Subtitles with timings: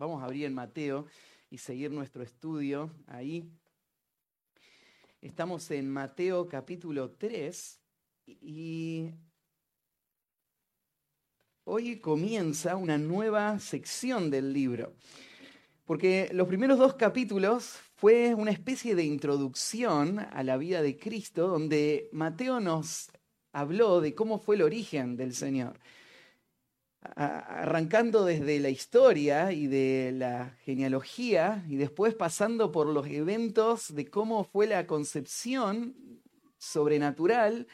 [0.00, 1.04] Vamos a abrir en Mateo
[1.50, 3.44] y seguir nuestro estudio ahí.
[5.20, 7.78] Estamos en Mateo capítulo 3
[8.24, 9.10] y
[11.64, 14.94] hoy comienza una nueva sección del libro.
[15.84, 21.46] Porque los primeros dos capítulos fue una especie de introducción a la vida de Cristo,
[21.46, 23.10] donde Mateo nos
[23.52, 25.78] habló de cómo fue el origen del Señor
[27.02, 34.06] arrancando desde la historia y de la genealogía y después pasando por los eventos de
[34.06, 35.94] cómo fue la concepción
[36.58, 37.66] sobrenatural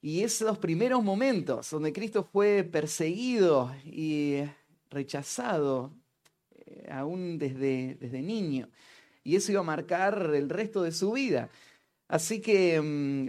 [0.00, 4.42] y esos primeros momentos donde Cristo fue perseguido y
[4.88, 5.92] rechazado
[6.54, 8.68] eh, aún desde, desde niño.
[9.22, 11.50] Y eso iba a marcar el resto de su vida.
[12.08, 13.28] Así que mm,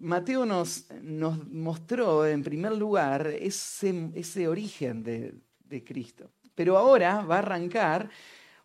[0.00, 6.30] Mateo nos, mostró en primer lugar ese, ese origen de, de Cristo.
[6.54, 8.10] Pero ahora va a arrancar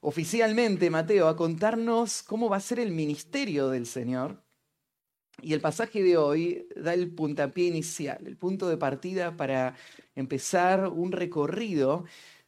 [0.01, 4.41] oficialmente Mateo a contarnos cómo va a ser el ministerio del Señor.
[5.41, 9.75] Y el pasaje de hoy da el puntapié inicial, el punto de partida para
[10.15, 12.05] empezar un recorrido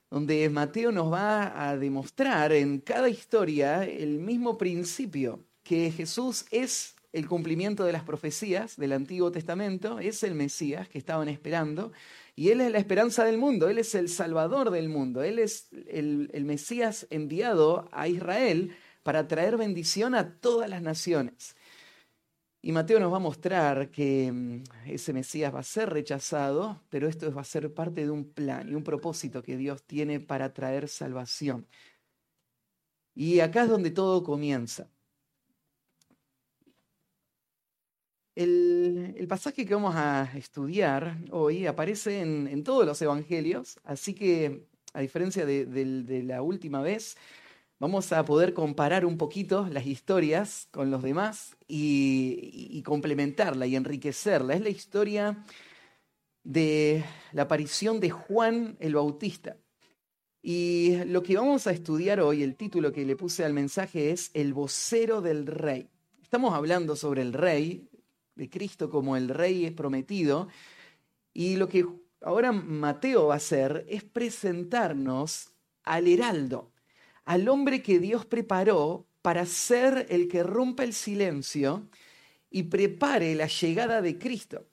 [0.10, 6.97] donde Mateo nos va a demostrar en cada historia el mismo principio, que Jesús es
[7.14, 11.92] el cumplimiento de las profecías del Antiguo Testamento, es el Mesías que estaban esperando,
[12.36, 15.70] y Él es la esperanza del mundo, Él es el Salvador del mundo, Él es
[15.88, 21.56] el, Mesías enviado a Israel para traer bendición a todas las naciones.
[22.62, 27.08] Y Mateo nos va a mostrar que mm, ese Mesías va a ser rechazado, pero
[27.08, 30.54] esto va a ser parte de un plan y un propósito que Dios tiene para
[30.54, 31.66] traer salvación.
[33.16, 34.90] Y acá es donde todo comienza.
[38.38, 45.02] El, pasaje que vamos a estudiar hoy aparece en, todos los evangelios, así que a
[45.02, 47.18] diferencia de, la última vez,
[47.80, 54.54] vamos a poder comparar un poquito las historias con los demás y, complementarla y enriquecerla.
[54.54, 55.44] Es la historia
[56.44, 59.58] de la aparición de Juan el Bautista.
[60.44, 64.30] Y lo que vamos a estudiar hoy, el título que le puse al mensaje es
[64.36, 65.90] El vocero del rey.
[66.22, 67.90] Estamos hablando sobre el rey,
[68.38, 70.48] de Cristo como el rey prometido.
[71.34, 71.86] Y lo que
[72.22, 75.52] ahora Mateo va a hacer es presentarnos
[75.84, 76.72] al heraldo,
[77.26, 81.90] al hombre que Dios preparó para ser el que rompa el silencio
[82.50, 84.66] y prepare la llegada de Cristo.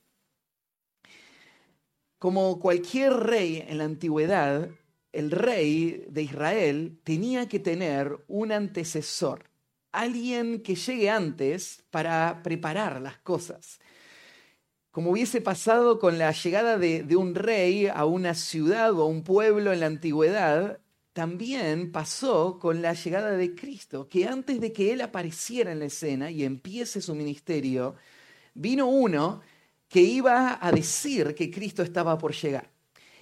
[2.18, 4.70] Como cualquier rey en la antigüedad,
[5.12, 9.53] el rey de Israel tenía que tener un antecesor
[9.94, 13.80] alguien que llegue antes para preparar las cosas.
[14.90, 19.24] Como hubiese pasado con la llegada de, un rey a una ciudad o a un
[19.24, 20.78] pueblo en la antigüedad,
[21.12, 25.86] también pasó con la llegada de Cristo, que antes de que Él apareciera en la
[25.86, 27.96] escena y empiece su ministerio,
[28.54, 29.40] vino uno
[29.88, 32.70] que iba a decir que Cristo estaba por llegar.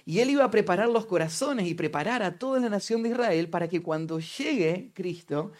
[0.05, 3.49] Y Él iba a preparar los corazones y preparar a toda la nación de Israel
[3.49, 5.51] para que cuando llegue Cristo,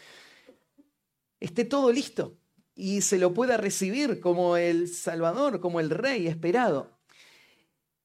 [1.43, 2.37] esté todo listo
[2.73, 6.97] y se lo pueda recibir como el Salvador, como el Rey esperado.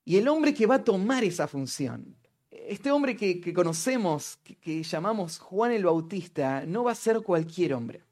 [0.05, 2.17] Y el hombre que va a tomar esa función,
[2.51, 8.03] este hombre que, conocemos, que, llamamos Juan el Bautista, no va a ser cualquier hombre.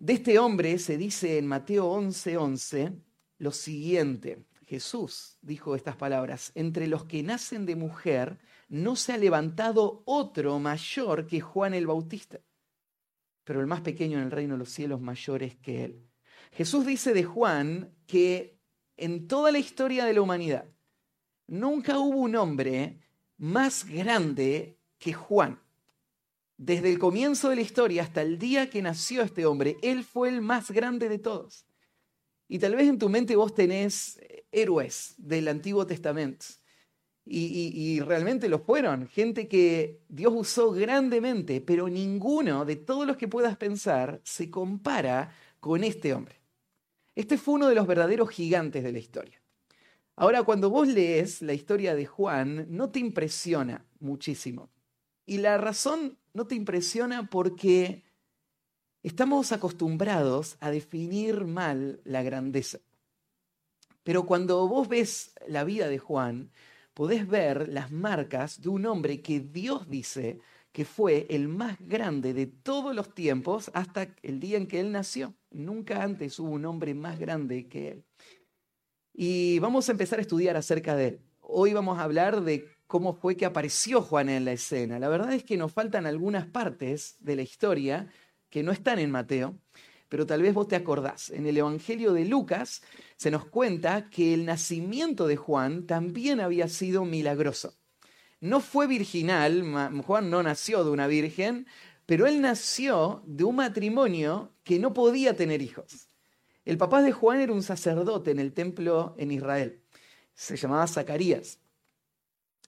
[0.00, 2.92] De este hombre se dice en Mateo 11:11 11,
[3.38, 4.44] lo siguiente.
[4.66, 10.58] Jesús dijo estas palabras, entre los que nacen de mujer no se ha levantado otro
[10.58, 12.40] mayor que Juan el Bautista
[13.44, 16.06] pero el más pequeño en el reino de los cielos mayor es que él.
[16.52, 18.58] Jesús dice de Juan que
[18.96, 20.66] en toda la historia de la humanidad
[21.46, 23.00] nunca hubo un hombre
[23.36, 25.60] más grande que Juan.
[26.56, 30.28] Desde el comienzo de la historia hasta el día que nació este hombre, él fue
[30.28, 31.66] el más grande de todos.
[32.48, 34.20] Y tal vez en tu mente vos tenés
[34.52, 36.46] héroes del Antiguo Testamento
[37.26, 43.28] y, realmente lo fueron, gente que Dios usó grandemente, pero ninguno de todos los que
[43.28, 46.40] puedas pensar se compara con este hombre.
[47.14, 49.40] Este fue uno de los verdaderos gigantes de la historia.
[50.16, 54.68] Ahora, cuando vos lees la historia de Juan, no te impresiona muchísimo.
[55.26, 58.04] Y la razón no te impresiona porque
[59.02, 62.78] estamos acostumbrados a definir mal la grandeza.
[64.02, 66.50] Pero cuando vos ves la vida de Juan,
[66.94, 70.38] podés ver las marcas de un hombre que Dios dice
[70.72, 74.90] que fue el más grande de todos los tiempos hasta el día en que él
[74.90, 75.34] nació.
[75.50, 78.04] Nunca antes hubo un hombre más grande que él.
[79.12, 81.20] Y vamos a empezar a estudiar acerca de él.
[81.40, 84.98] Hoy vamos a hablar de cómo fue que apareció Juan en la escena.
[84.98, 88.08] La verdad es que nos faltan algunas partes de la historia
[88.50, 89.56] que no están en Mateo,
[90.14, 91.30] pero tal vez vos te acordás.
[91.30, 92.82] En el Evangelio de Lucas
[93.16, 97.74] se nos cuenta que el nacimiento de Juan también había sido milagroso.
[98.38, 99.64] No fue virginal,
[100.06, 101.66] Juan no nació de una virgen,
[102.06, 106.06] pero él nació de un matrimonio que no podía tener hijos.
[106.64, 109.82] El papá de Juan era un sacerdote en el templo en Israel.
[110.32, 111.58] Se llamaba Zacarías.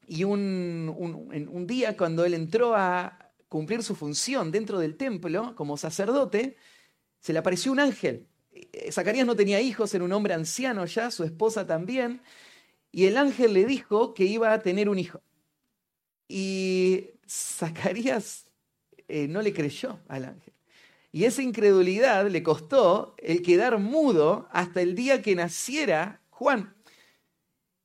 [0.08, 5.76] Y un, un, día cuando él entró a cumplir su función dentro del templo como
[5.76, 6.56] sacerdote,
[7.26, 8.28] se le apareció un ángel.
[8.52, 12.20] Eh, Zacarías no tenía hijos, era un hombre anciano ya, su esposa también,
[12.93, 15.20] y el ángel le dijo que iba a tener un hijo.
[16.28, 18.46] Y Zacarías
[19.08, 20.55] eh, no le creyó al ángel.
[21.11, 26.76] Y esa incredulidad le costó el quedar mudo hasta el día que naciera Juan.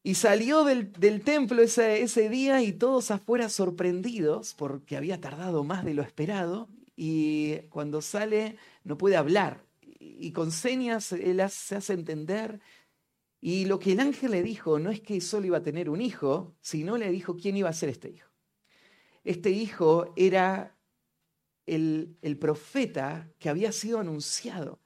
[0.04, 0.92] Y salió del,
[1.24, 6.70] templo ese, ese, día y todos afuera sorprendidos porque había tardado más de lo esperado.
[6.96, 9.66] Y cuando sale no puede hablar.
[10.00, 12.60] Y con señas él se hace entender.
[13.40, 16.02] Y lo que el ángel le dijo no es que solo iba a tener un
[16.02, 18.30] hijo, sino le dijo quién iba a ser este hijo.
[19.24, 20.78] Este hijo era
[21.66, 24.80] el, el profeta que había sido anunciado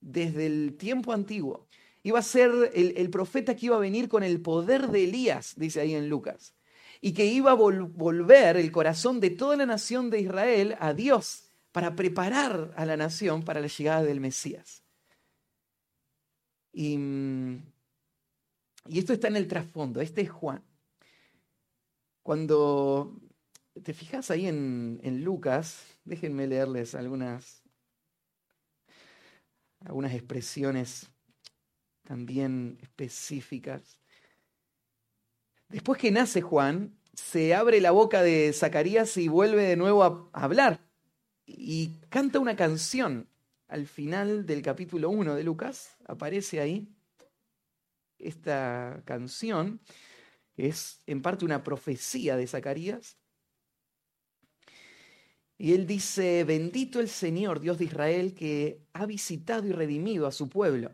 [0.00, 1.68] desde el tiempo antiguo
[2.02, 5.80] Iba a ser el, profeta que iba a venir con el poder de Elías, dice
[5.80, 6.54] ahí en Lucas.
[7.02, 11.49] Y que iba a volver el corazón de toda la nación de Israel a Dios
[11.72, 14.82] para preparar a la nación para la llegada del Mesías.
[16.72, 16.98] Y,
[18.86, 20.00] y esto está en el trasfondo.
[20.00, 20.64] Este es Juan.
[22.22, 23.20] Cuando
[23.82, 27.62] te fijas ahí en, en Lucas, déjenme leerles algunas,
[29.80, 31.10] algunas expresiones
[32.02, 33.98] también específicas.
[35.68, 40.28] Después que nace Juan, se abre la boca de Zacarías y vuelve de nuevo a
[40.32, 40.89] hablar
[41.56, 43.28] y canta una canción
[43.68, 46.88] al final del capítulo 1 de Lucas, aparece ahí
[48.18, 49.80] esta canción,
[50.54, 53.16] que es en parte una profecía de Zacarías.
[55.56, 60.32] Y él dice, bendito el Señor, Dios de Israel, que ha visitado y redimido a
[60.32, 60.90] su pueblo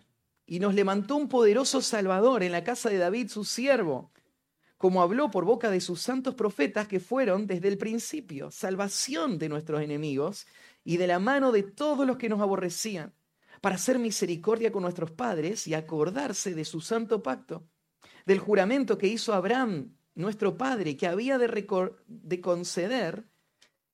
[0.47, 4.13] y nos levantó un poderoso Salvador en la casa de David, su siervo,
[4.77, 9.49] como habló por boca de sus santos profetas que fueron desde el principio, salvación de
[9.49, 10.47] nuestros enemigos
[10.85, 13.15] y de la mano de todos los que nos aborrecían,
[13.61, 17.67] para hacer misericordia con nuestros padres y acordarse de su santo pacto,
[18.27, 21.67] del juramento que hizo Abraham, nuestro padre, que había de,
[22.07, 23.25] de conceder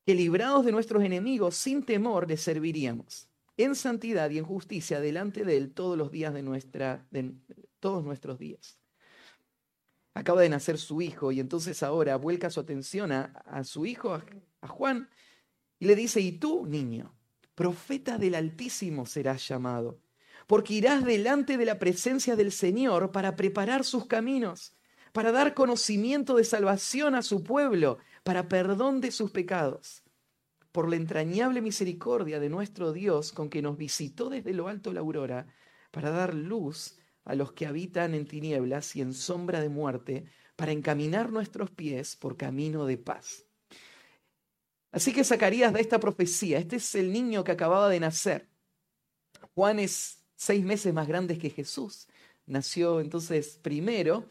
[0.04, 5.44] que librados de nuestros enemigos sin temor le serviríamos en santidad y en justicia delante
[5.44, 7.06] de Él todos los días de, nuestra,
[7.80, 8.81] todos nuestros días.
[10.14, 14.12] Acaba de nacer su hijo y entonces ahora vuelca su atención a, su hijo,
[14.60, 15.08] a, Juan,
[15.78, 17.14] y le dice, y tú, niño,
[17.54, 20.00] profeta del Altísimo serás llamado,
[20.46, 24.74] porque irás delante de la presencia del Señor para preparar sus caminos,
[25.12, 30.02] para dar conocimiento de salvación a su pueblo, para perdón de sus pecados.
[30.72, 35.00] Por la entrañable misericordia de nuestro Dios con que nos visitó desde lo alto la
[35.00, 35.46] aurora
[35.90, 40.24] para dar luz a los que habitan en tinieblas y en sombra de muerte,
[40.56, 43.46] para encaminar nuestros pies por camino de paz.
[44.92, 46.58] Así que Zacarías da esta profecía.
[46.58, 48.48] Este es el niño que acababa de nacer.
[49.54, 52.08] Juan es seis meses más grande que Jesús.
[52.46, 54.26] Nació entonces primero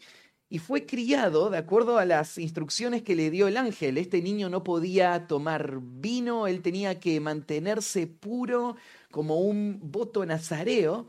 [0.48, 3.98] y fue criado de acuerdo a las instrucciones que le dio el ángel.
[3.98, 8.76] Este niño no podía tomar vino, él tenía que mantenerse puro
[9.10, 11.08] como un voto nazareo.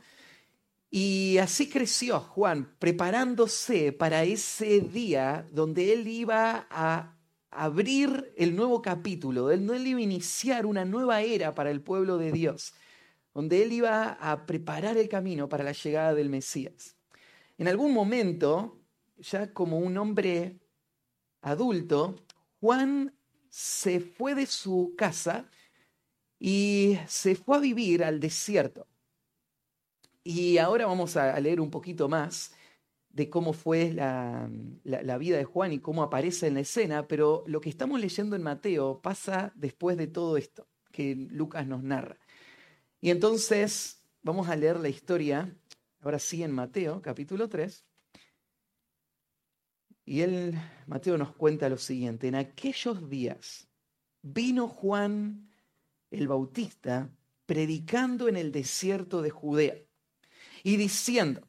[0.95, 7.17] Y así creció Juan, preparándose para ese día donde él iba a
[7.49, 12.19] abrir el nuevo capítulo, donde él iba a iniciar una nueva era para el pueblo
[12.19, 12.75] de Dios,
[13.33, 16.95] donde él iba a preparar el camino para la llegada del Mesías.
[17.57, 18.79] En algún momento,
[19.17, 20.59] ya como un hombre
[21.41, 22.23] adulto,
[22.59, 23.17] Juan
[23.49, 25.49] se fue de su casa
[26.37, 28.85] y se fue a vivir al desierto.
[30.23, 32.53] Y ahora vamos a leer un poquito más
[33.13, 34.49] de cómo fue la,
[35.19, 38.41] vida de Juan y cómo aparece en la escena, pero lo que estamos leyendo en
[38.41, 42.17] Mateo pasa después de todo esto que Lucas nos narra.
[43.01, 45.55] Y entonces vamos a leer la historia,
[46.01, 47.85] ahora sí en Mateo, capítulo 3,
[50.05, 50.55] y él,
[50.87, 53.67] Mateo nos cuenta lo siguiente, en aquellos días
[54.21, 55.49] vino Juan
[56.09, 57.09] el Bautista
[57.45, 59.75] predicando en el desierto de Judea
[60.63, 61.47] y diciendo,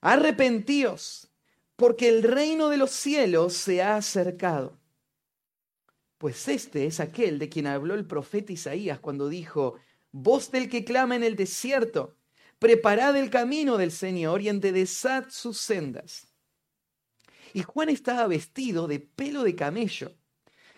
[0.00, 1.30] arrepentíos,
[1.76, 4.78] porque el reino de los cielos se ha acercado.
[6.18, 9.78] Pues este es aquel de quien habló el profeta Isaías cuando dijo,
[10.12, 12.16] voz del que clama en el desierto,
[12.58, 16.28] preparad el camino del Señor y enderezad sus sendas.
[17.52, 20.12] Y Juan estaba vestido de pelo de camello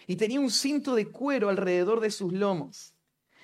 [0.07, 2.95] y tenía un cinto de cuero alrededor de sus lomos.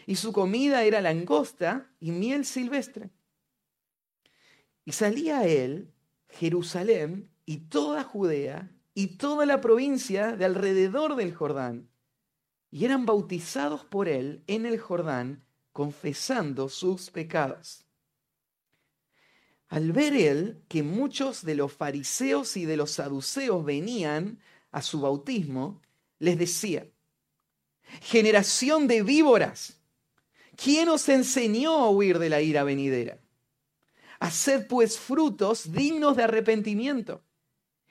[0.06, 3.10] Y su comida era langosta y miel silvestre.
[4.84, 5.92] Y salía él
[6.28, 11.88] Jerusalén y toda Judea y toda la provincia de alrededor del Jordán.
[12.70, 17.86] Y eran bautizados por él en el Jordán, confesando sus pecados.
[19.68, 24.38] Al ver él que muchos de los fariseos y de los saduceos venían
[24.70, 25.80] a su bautismo,
[26.18, 26.86] les decía,
[28.02, 29.80] generación de víboras,
[30.56, 33.21] ¿quién os enseñó a huir de la ira venidera?
[34.22, 37.24] Haced pues frutos dignos de arrepentimiento.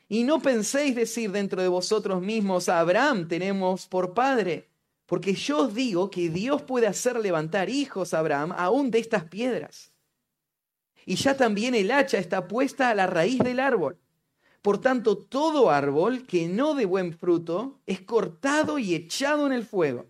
[0.07, 4.69] Y no penséis decir dentro de vosotros mismos, a Abraham tenemos por padre,
[5.07, 9.25] porque yo os digo que Dios puede hacer levantar hijos a Abraham aún de estas
[9.25, 9.91] piedras.
[11.05, 13.99] Y ya también el hacha está puesta a la raíz del árbol.
[14.61, 19.65] Por tanto, todo árbol que no dé buen fruto es cortado y echado en el
[19.65, 20.05] fuego.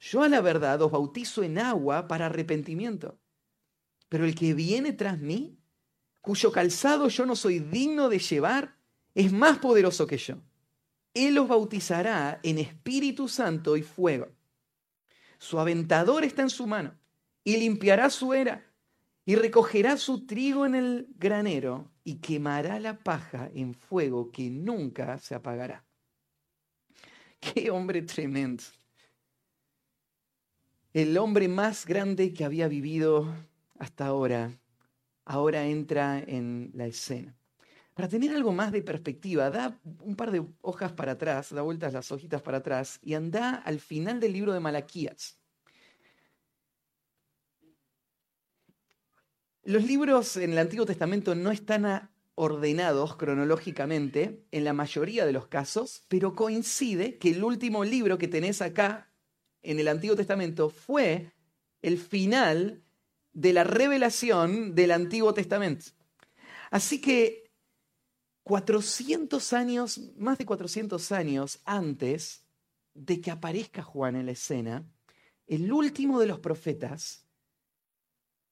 [0.00, 3.18] Yo a la verdad os bautizo en agua para arrepentimiento,
[4.08, 5.58] pero el que viene tras mí,
[6.20, 8.76] cuyo calzado yo no soy digno de llevar,
[9.14, 10.36] es más poderoso que yo.
[11.14, 14.28] Él os bautizará en Espíritu Santo y fuego.
[15.38, 16.94] Su aventador está en su mano
[17.44, 18.64] y limpiará su era
[19.24, 25.18] y recogerá su trigo en el granero y quemará la paja en fuego que nunca
[25.18, 25.84] se apagará.
[27.40, 28.64] Qué hombre tremendo.
[30.92, 33.32] El hombre más grande que había vivido
[33.78, 34.58] hasta ahora,
[35.24, 37.34] ahora entra en la escena.
[37.94, 41.92] Para tener algo más de perspectiva, da un par de hojas para atrás, da vueltas
[41.92, 45.40] las hojitas para atrás y anda al final del libro de Malaquías.
[49.64, 55.48] Los libros en el Antiguo Testamento no están ordenados cronológicamente en la mayoría de los
[55.48, 59.12] casos, pero coincide que el último libro que tenés acá
[59.60, 61.32] en el Antiguo Testamento fue
[61.82, 62.84] el final
[63.38, 65.86] de la revelación del Antiguo Testamento.
[66.72, 67.52] Así que
[68.42, 72.42] 400 años, más de 400 años antes
[72.94, 74.84] de que aparezca Juan en la escena,
[75.46, 77.26] el último de los profetas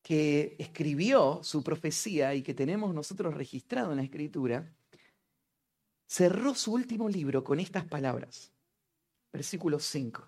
[0.03, 4.73] que escribió su profecía y que tenemos nosotros registrado en la escritura,
[6.07, 8.53] cerró su último libro con estas palabras.
[9.33, 10.23] Versículo 5.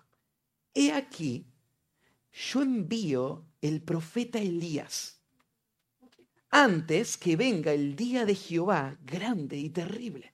[0.73, 1.45] He aquí,
[2.33, 5.17] yo envío el profeta Elías
[6.51, 10.33] antes que venga el día de Jehová grande y terrible.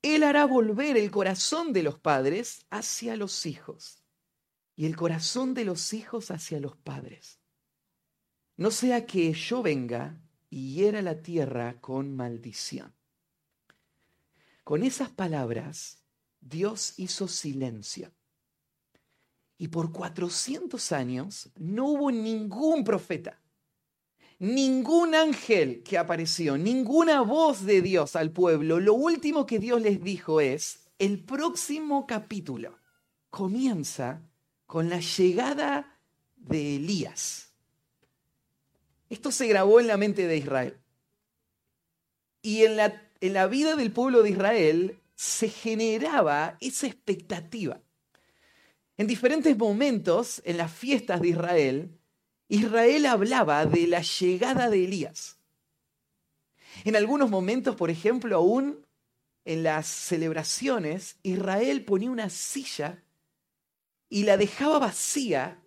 [0.00, 4.02] Él hará volver el corazón de los padres hacia los hijos
[4.76, 7.42] y el corazón de los hijos hacia los padres
[8.56, 12.94] no sea que yo venga y hiera la tierra con maldición.
[14.62, 15.98] Con esas palabras,
[16.40, 18.12] Dios hizo silencio.
[19.62, 23.40] Y por 400 años no hubo ningún profeta,
[24.40, 28.80] ningún ángel que apareció, ninguna voz de Dios al pueblo.
[28.80, 32.78] Lo último que Dios les dijo es, el próximo capítulo
[33.30, 34.28] comienza
[34.66, 35.98] con la llegada
[36.36, 37.52] de Elías
[39.12, 40.78] esto se grabó en la mente de Israel.
[42.40, 47.82] Y en la, en la vida del pueblo de Israel se generaba esa expectativa.
[48.96, 51.98] En diferentes momentos, en las fiestas de Israel,
[52.48, 55.38] Israel hablaba de la llegada de Elías.
[56.84, 58.86] En algunos momentos, por ejemplo, aún
[59.44, 63.02] en las celebraciones, Israel ponía una silla
[64.08, 65.62] y la dejaba vacía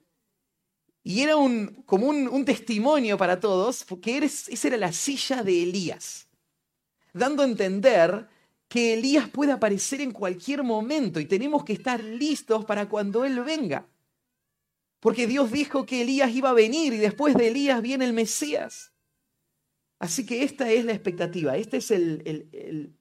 [1.08, 6.28] y era un, como un, testimonio para todos, porque esa era la silla de Elías,
[7.14, 8.28] dando a entender
[8.68, 13.44] que Elías puede aparecer en cualquier momento y tenemos que estar listos para cuando Él
[13.44, 13.88] venga.
[15.00, 18.92] Porque Dios dijo que Elías iba a venir y después de Elías viene el Mesías.
[20.00, 22.96] Así que esta es la expectativa, este es el, el,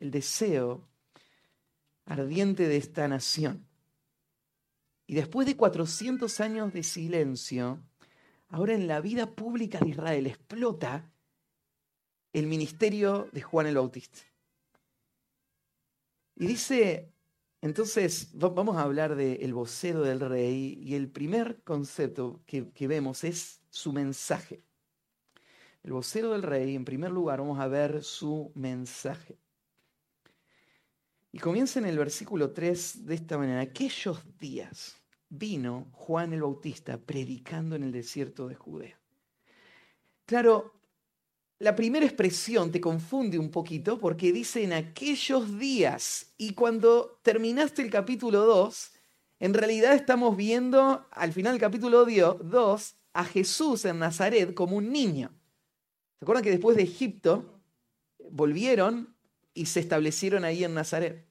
[0.00, 0.88] el deseo
[2.06, 3.66] ardiente de esta nación.
[5.06, 7.82] Y después de 400 años de silencio,
[8.48, 11.10] ahora en la vida pública de Israel explota
[12.34, 14.18] el ministerio de Juan el Bautista.
[16.34, 17.12] Y dice,
[17.60, 23.22] entonces vamos a hablar del vocero del rey y el primer concepto que, que vemos
[23.24, 24.62] es su mensaje.
[25.84, 29.38] el vocero del rey, en primer lugar vamos a ver su mensaje.
[31.30, 33.60] Y comienza en el versículo 3 de esta manera.
[33.60, 34.96] Aquellos días
[35.28, 39.00] vino Juan el Bautista predicando en el desierto de Judea.
[40.26, 40.74] Claro,
[41.58, 46.34] la primera expresión te confunde un poquito porque dice en aquellos días.
[46.36, 48.92] Y cuando terminaste el capítulo 2,
[49.40, 54.90] en realidad estamos viendo al final del capítulo 2 a Jesús en Nazaret como un
[54.90, 55.30] niño.
[56.18, 57.60] ¿Se acuerdan que después de Egipto
[58.30, 59.16] volvieron
[59.52, 61.26] y se establecieron ahí en Nazaret?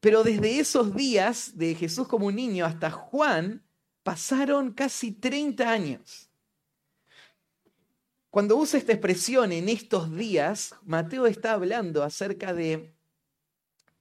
[0.00, 3.64] Pero desde esos días de Jesús como un niño hasta Juan
[4.02, 6.30] pasaron casi 30 años.
[8.36, 12.92] Cuando usa esta expresión en estos días, Mateo está hablando acerca de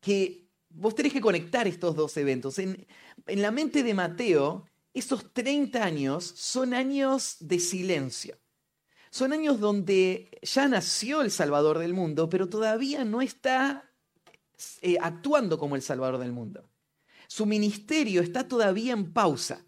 [0.01, 2.59] que vos tenés que conectar estos dos eventos.
[2.59, 2.85] En,
[3.27, 8.37] la mente de Mateo, esos 30 años son años de silencio.
[9.09, 13.89] Son años donde ya nació el Salvador del mundo, pero todavía no está
[14.81, 16.69] eh, actuando como el Salvador del mundo.
[17.29, 19.64] Su ministerio está todavía en pausa.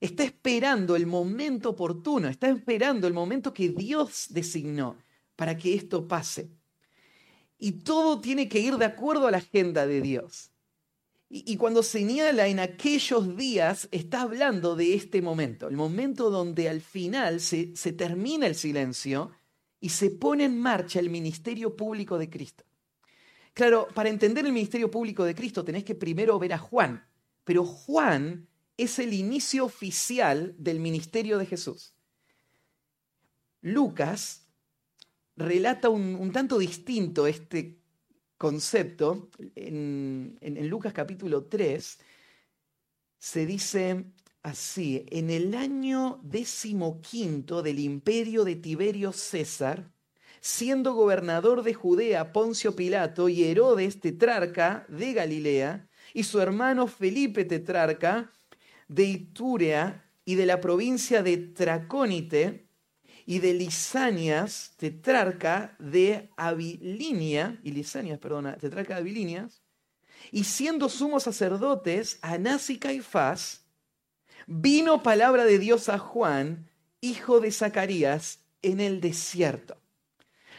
[0.00, 4.96] Está esperando el momento oportuno, está esperando el momento que Dios designó
[5.34, 6.50] para que esto pase.
[7.58, 10.52] Y todo tiene que ir de acuerdo a la agenda de Dios.
[11.30, 16.80] Y, cuando señala en aquellos días, está hablando de este momento, el momento donde al
[16.80, 19.30] final se, se termina el silencio
[19.78, 22.64] y se pone en marcha el ministerio público de Cristo.
[23.52, 27.04] Claro, para entender el ministerio público de Cristo tenés que primero ver a Juan,
[27.44, 31.94] pero Juan es el inicio oficial del ministerio de Jesús.
[33.60, 34.46] Lucas
[35.36, 37.80] relata un, tanto distinto este
[38.38, 41.98] concepto, en, Lucas capítulo 3,
[43.18, 44.04] se dice
[44.44, 49.92] así, en el año decimoquinto del imperio de Tiberio César,
[50.40, 57.44] siendo gobernador de Judea Poncio Pilato y Herodes tetrarca de Galilea, y su hermano Felipe
[57.44, 58.32] tetrarca
[58.88, 62.68] de Iturea y de la provincia de Tracónite,
[63.24, 69.62] y de Lisanias, tetrarca de Abilinia, y Lisanias, perdona, tetrarca de Abilinias,
[70.32, 73.66] y siendo sumos sacerdotes, Anás y Caifás,
[74.46, 76.70] vino palabra de Dios a Juan,
[77.02, 79.76] hijo de Zacarías, en el desierto.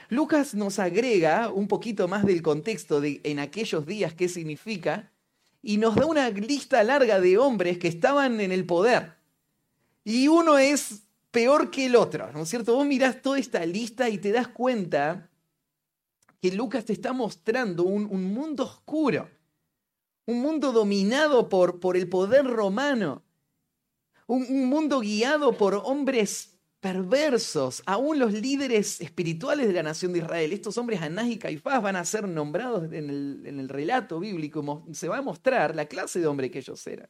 [0.10, 5.12] Lucas nos agrega un poquito más del contexto de en aquellos días qué significa
[5.62, 9.16] y nos da una lista larga de hombres que estaban en el poder.
[10.04, 12.76] Y uno es peor que el otro, ¿no es cierto?
[12.76, 15.30] Vos mirás toda esta lista y te das cuenta
[16.42, 19.30] que Lucas te está mostrando un, mundo oscuro,
[20.26, 23.24] un mundo dominado por, por el poder romano,
[24.26, 30.20] un, un, mundo guiado por hombres perversos, aún los líderes espirituales de la nación de
[30.20, 30.54] Israel.
[30.54, 34.86] Estos hombres, Anás y Caifás, van a ser nombrados en el, en el relato bíblico,
[34.94, 37.10] se va a mostrar la clase de hombre que ellos eran.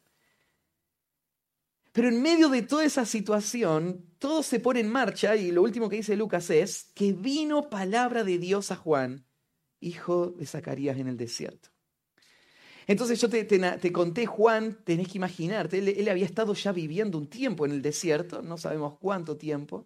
[1.91, 5.89] Pero en medio de toda esa situación, todo se pone en marcha y lo último
[5.89, 9.25] que dice Lucas es que vino palabra de Dios a Juan,
[9.79, 11.69] hijo de Zacarías en el desierto.
[12.89, 17.28] Entonces yo te, conté, Juan, tenés que imaginarte, él, él había estado ya viviendo un
[17.28, 19.86] tiempo en el desierto, no sabemos cuánto tiempo.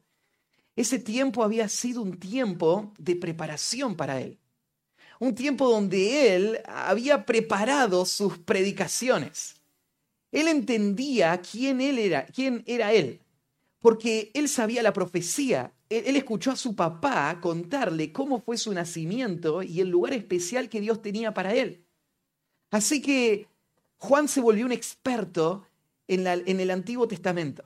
[0.78, 4.40] Ese tiempo había sido un tiempo de preparación para él.
[5.20, 9.56] Un tiempo donde él había preparado sus predicaciones.
[10.32, 13.20] Él entendía quién él era, quién era él,
[13.82, 15.74] porque él sabía la profecía.
[15.90, 20.80] Él, escuchó a su papá contarle cómo fue su nacimiento y el lugar especial que
[20.80, 21.83] Dios tenía para él.
[22.74, 23.48] Así que
[23.98, 25.66] Juan se volvió un experto
[26.08, 27.64] en, el Antiguo Testamento.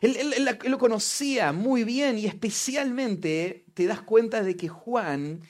[0.00, 5.40] Él, lo conocía muy bien y especialmente te das cuenta de que Juan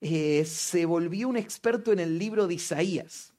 [0.00, 3.32] eh, se volvió un experto en el libro de Isaías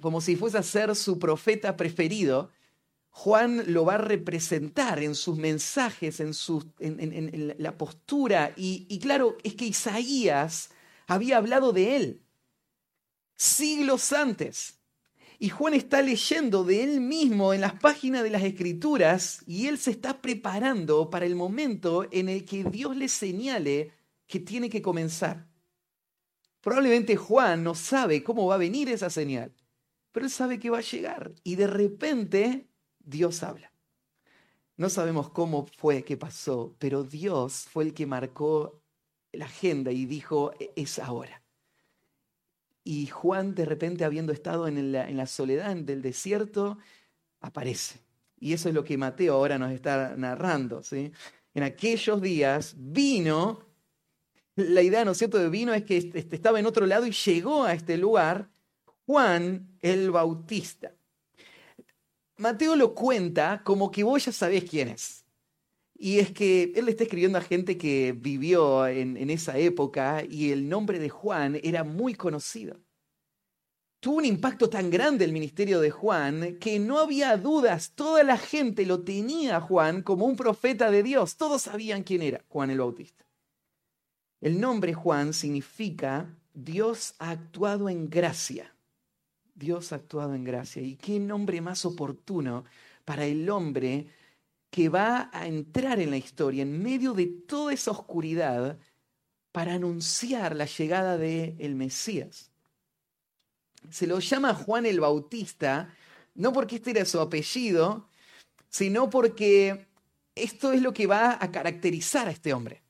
[0.00, 2.50] como si fuese a ser su profeta preferido,
[3.10, 6.32] Juan lo va a representar en sus mensajes, en,
[6.80, 8.52] en, la postura.
[8.56, 10.70] Y, y claro, es que Isaías
[11.06, 12.21] había hablado de él
[13.42, 14.78] siglos antes.
[15.38, 19.78] Y Juan está leyendo de él mismo en las páginas de las escrituras y él
[19.78, 23.92] se está preparando para el momento en el que Dios le señale
[24.26, 25.48] que tiene que comenzar.
[26.60, 29.52] Probablemente Juan no sabe cómo va a venir esa señal
[30.12, 32.68] pero él sabe que va a llegar y de repente
[33.00, 33.72] Dios habla.
[34.76, 38.82] No sabemos cómo fue que pasó, pero Dios fue el que marcó
[39.32, 41.41] la agenda y dijo, e-, es ahora.
[42.84, 46.78] Y Juan, de repente, habiendo estado en la, soledad del desierto,
[47.40, 48.00] aparece.
[48.38, 50.82] Y eso es lo que Mateo ahora nos está narrando.
[50.82, 51.12] ¿sí?
[51.54, 53.60] en aquellos días vino,
[54.56, 55.96] la idea, ¿no es cierto?, de vino es que
[56.30, 58.48] estaba en otro lado y llegó a este lugar
[59.06, 60.92] Juan el Bautista.
[62.38, 65.21] Mateo lo cuenta como que vos ya sabés quién es.
[66.04, 70.68] Y es que él está escribiendo a gente que vivió en, esa época y el
[70.68, 72.80] nombre de Juan era muy conocido
[74.00, 78.36] tuvo un impacto tan grande el ministerio de Juan que no había dudas, toda la
[78.36, 82.80] gente lo tenía Juan como un profeta de Dios, todos sabían quién era Juan el
[82.80, 83.24] Bautista.
[84.40, 88.74] El nombre Juan significa Dios ha actuado en gracia.
[89.54, 90.82] Dios ha actuado en gracia.
[90.82, 92.64] ¿Y qué nombre más oportuno
[93.04, 94.08] para el hombre
[94.72, 98.78] que va a entrar en la historia en medio de toda esa oscuridad
[99.52, 102.50] para anunciar la llegada del el Mesías?
[103.90, 105.94] se lo llama Juan el Bautista,
[106.34, 108.08] no porque este era su apellido,
[108.70, 109.86] sino porque
[110.34, 112.82] esto es lo que va a caracterizar a este hombre.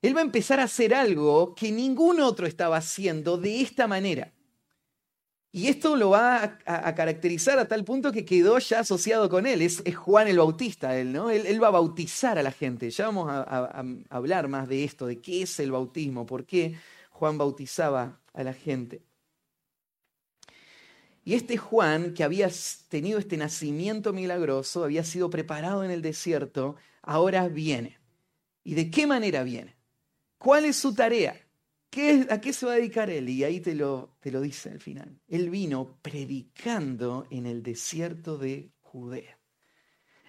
[0.00, 4.32] Él va a empezar a hacer algo que ningún otro estaba haciendo de esta manera.
[5.54, 9.60] Y esto lo va a, caracterizar a tal punto que quedó ya asociado con él.
[9.60, 11.28] Es, Juan el Bautista, él, ¿no?
[11.28, 12.88] Él, va a bautizar a la gente.
[12.88, 16.76] Ya vamos a, a hablar más de esto, de qué es el bautismo, por qué
[17.10, 19.02] Juan bautizaba a la gente.
[21.22, 22.48] Y este Juan, que había
[22.88, 27.98] tenido este nacimiento milagroso, había sido preparado en el desierto, ahora viene.
[28.64, 29.76] ¿Y de qué manera viene?
[30.38, 31.38] ¿Cuál es su tarea?
[31.92, 33.28] ¿Qué, ¿A qué se va a dedicar él?
[33.28, 35.20] Y ahí te lo, te lo dice al final.
[35.28, 39.38] Él vino predicando en el desierto de Judea.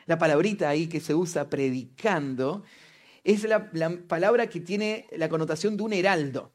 [0.05, 2.65] La palabrita ahí que se usa predicando
[3.23, 6.53] es la, la palabra que tiene la connotación de un heraldo.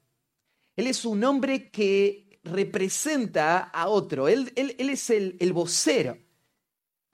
[0.77, 6.19] Él es un hombre que representa a otro, él, él, es el, el vocero.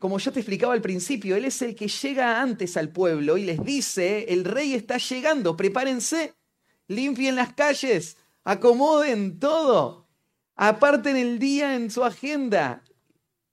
[0.00, 3.44] Como yo te explicaba al principio, él es el que llega antes al pueblo y
[3.44, 6.35] les dice, el rey está llegando, prepárense,
[6.88, 10.09] limpien las calles, acomoden todo,
[10.57, 12.83] aparten el día en su agenda,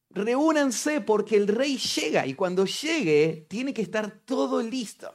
[0.10, 5.14] reúnanse porque el rey llega y cuando llegue tiene que estar todo listo.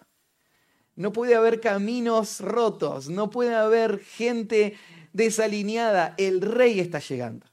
[0.95, 4.79] No puede haber caminos rotos, no puede haber gente
[5.13, 7.47] desalineada, el rey está llegando.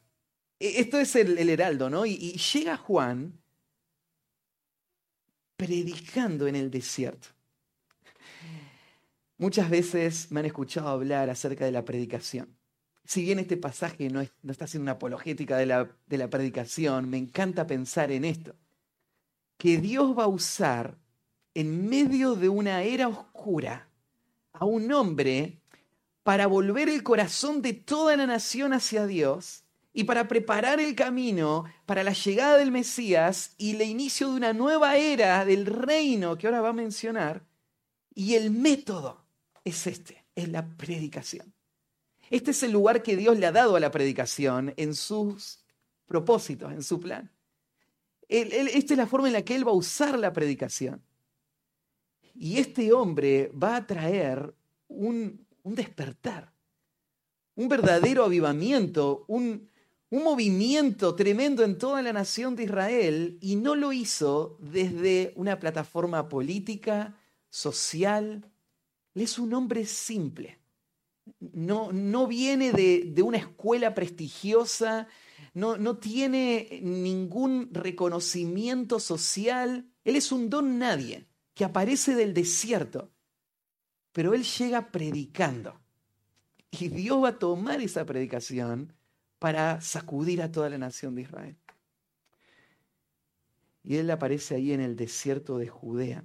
[0.60, 2.06] E, esto es el, heraldo, ¿no?
[2.06, 3.42] Y, y llega Juan
[5.58, 7.30] predicando en el desierto.
[9.44, 12.56] Muchas veces me han escuchado hablar acerca de la predicación.
[13.04, 18.14] Si bien este pasaje no, está haciendo una apologética de la predicación, me encanta pensar
[18.14, 18.56] en esto.
[19.58, 20.98] Que Dios va a usar
[21.54, 23.90] en medio de una era oscura
[24.54, 25.60] a un hombre
[26.24, 31.66] para volver el corazón de toda la nación hacia Dios y para preparar el camino
[31.86, 36.48] para la llegada del Mesías y el inicio de una nueva era del reino que
[36.48, 37.44] ahora va a mencionar.
[38.16, 39.23] Y el método
[39.64, 41.54] es este, es la predicación.
[42.30, 45.64] Este es el lugar que Dios le ha dado a la predicación en sus
[46.06, 47.32] propósitos, en su plan.
[48.28, 51.04] esta es la forma en la que Él va a usar la predicación.
[52.36, 54.54] Y este hombre va a traer
[54.88, 56.52] un, un despertar,
[57.56, 59.70] un verdadero avivamiento, un,
[60.10, 65.60] un movimiento tremendo en toda la nación de Israel y no lo hizo desde una
[65.60, 67.18] plataforma política,
[67.50, 68.53] social.
[69.16, 70.60] Es un hombre simple.
[71.40, 75.08] No, no viene de, de, una escuela prestigiosa,
[75.54, 79.90] no, no tiene ningún reconocimiento social.
[80.04, 83.14] Él es un don nadie que aparece del desierto
[84.14, 85.82] pero él llega predicando.
[86.72, 88.94] Y Dios va a tomar esa predicación
[89.40, 91.58] para sacudir a toda la nación de Israel.
[93.84, 96.24] Y él aparece ahí en el desierto de Judea.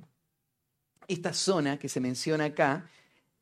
[1.09, 2.89] Esta zona que se menciona acá,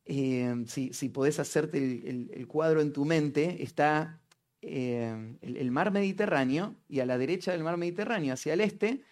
[0.05, 4.19] eh, si, podés hacerte el, cuadro en tu mente, está
[4.61, 9.03] eh, el, mar Mediterráneo y a la derecha del mar Mediterráneo, hacia el este,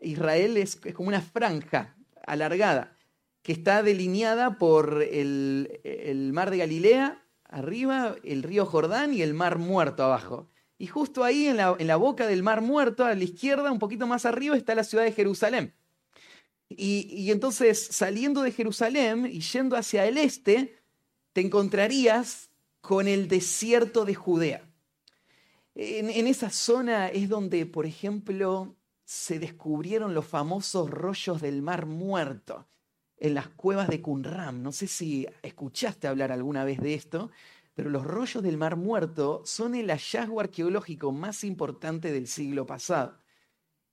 [0.00, 2.96] Israel es como una franja alargada
[3.42, 9.58] que está delineada por el, mar de Galilea arriba, el río Jordán y el mar
[9.58, 10.48] muerto abajo.
[10.78, 14.26] Y justo ahí en la, boca del mar muerto, a la izquierda, un poquito más
[14.26, 15.74] arriba, está la ciudad de Jerusalén.
[16.76, 20.76] Y, entonces, saliendo de Jerusalén y yendo hacia el este,
[21.32, 24.68] te encontrarías con el desierto de Judea.
[25.74, 31.86] En, en esa zona es donde, por ejemplo, se descubrieron los famosos rollos del mar
[31.86, 32.66] muerto
[33.22, 34.62] en las cuevas de Qumran.
[34.62, 37.30] No sé si escuchaste hablar alguna vez de esto,
[37.74, 43.21] pero los rollos del Mar Muerto son el hallazgo arqueológico más importante del siglo pasado,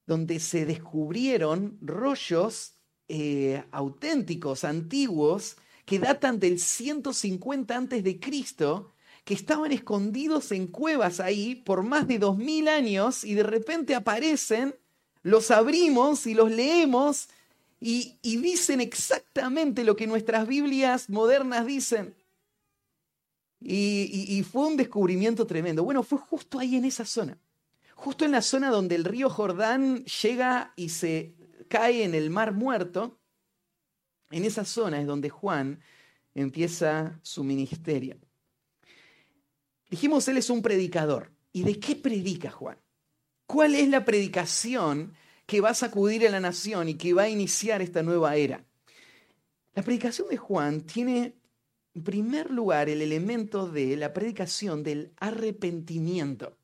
[0.10, 2.74] donde se descubrieron rollos
[3.08, 8.92] eh, auténticos, antiguos, que datan del 150 antes de Cristo,
[9.24, 14.74] que estaban escondidos en cuevas ahí por más de 2000 años y de repente aparecen,
[15.22, 17.30] los abrimos y los leemos
[17.80, 22.16] y, dicen exactamente lo que nuestras Biblias modernas dicen.
[23.62, 25.84] y, fue un descubrimiento tremendo.
[25.84, 27.38] Bueno, fue justo ahí en esa zona,
[28.00, 31.36] justo en la zona donde el río Jordán llega y se
[31.68, 33.20] cae en el mar muerto.
[34.32, 35.82] En esa zona es donde Juan
[36.34, 38.18] empieza su ministerio.
[39.90, 41.34] Dijimos, él es un predicador.
[41.52, 42.78] ¿Y de qué predica Juan?
[43.46, 45.14] ¿Cuál es la predicación
[45.46, 48.64] que va a sacudir a la nación y que va a iniciar esta nueva era?
[49.74, 51.36] La predicación de Juan tiene,
[51.96, 56.59] en primer lugar, el elemento de la predicación del arrepentimiento.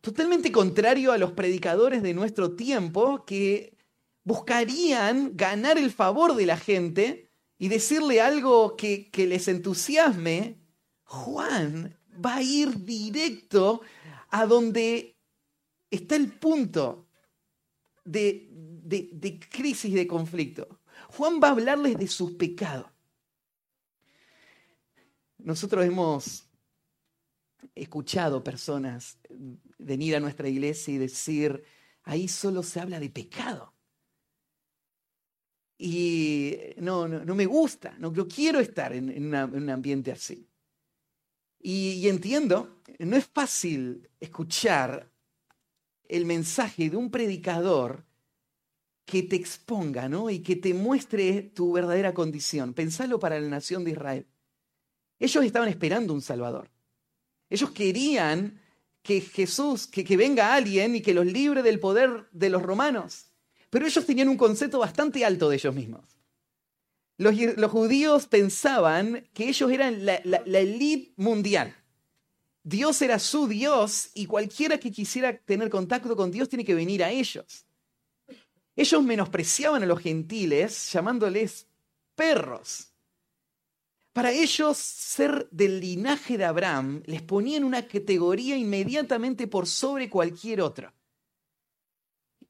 [0.00, 3.76] Totalmente contrario a los predicadores de nuestro tiempo que
[4.22, 10.60] buscarían ganar el favor de la gente y decirle algo que, les entusiasme
[11.04, 13.80] Juan va a ir directo
[14.28, 15.16] a donde
[15.90, 17.08] está el punto
[18.04, 20.80] de, de, crisis, de conflicto.
[21.08, 22.86] Juan va a hablarles de sus pecados.
[25.38, 26.44] Nosotros hemos
[27.74, 29.18] escuchado personas
[29.78, 31.62] venir a nuestra iglesia y decir,
[32.04, 33.74] ahí solo se habla de pecado.
[35.78, 40.48] Y no, no, me gusta, no, quiero estar en un ambiente así.
[41.60, 45.10] Y, entiendo, no es fácil escuchar
[46.04, 48.04] el mensaje de un predicador
[49.04, 50.30] que te exponga, ¿no?
[50.30, 52.74] Y que te muestre tu verdadera condición.
[52.74, 54.26] Pensalo para la nación de Israel.
[55.18, 56.70] Ellos estaban esperando un Salvador.
[57.50, 58.60] Ellos querían
[59.08, 63.30] que Jesús, que, que venga alguien y que los libre del poder de los romanos.
[63.70, 66.04] Pero ellos tenían un concepto bastante alto de ellos mismos.
[67.16, 67.34] Los,
[67.70, 71.74] judíos pensaban que ellos eran la, la elite mundial.
[72.62, 77.02] Dios era su Dios y cualquiera que quisiera tener contacto con Dios tiene que venir
[77.02, 77.64] a ellos.
[78.76, 81.66] Ellos menospreciaban a los gentiles llamándoles
[82.14, 82.92] perros.
[84.18, 90.60] Para ellos ser del linaje de Abraham les ponían una categoría inmediatamente por sobre cualquier
[90.60, 90.92] otra.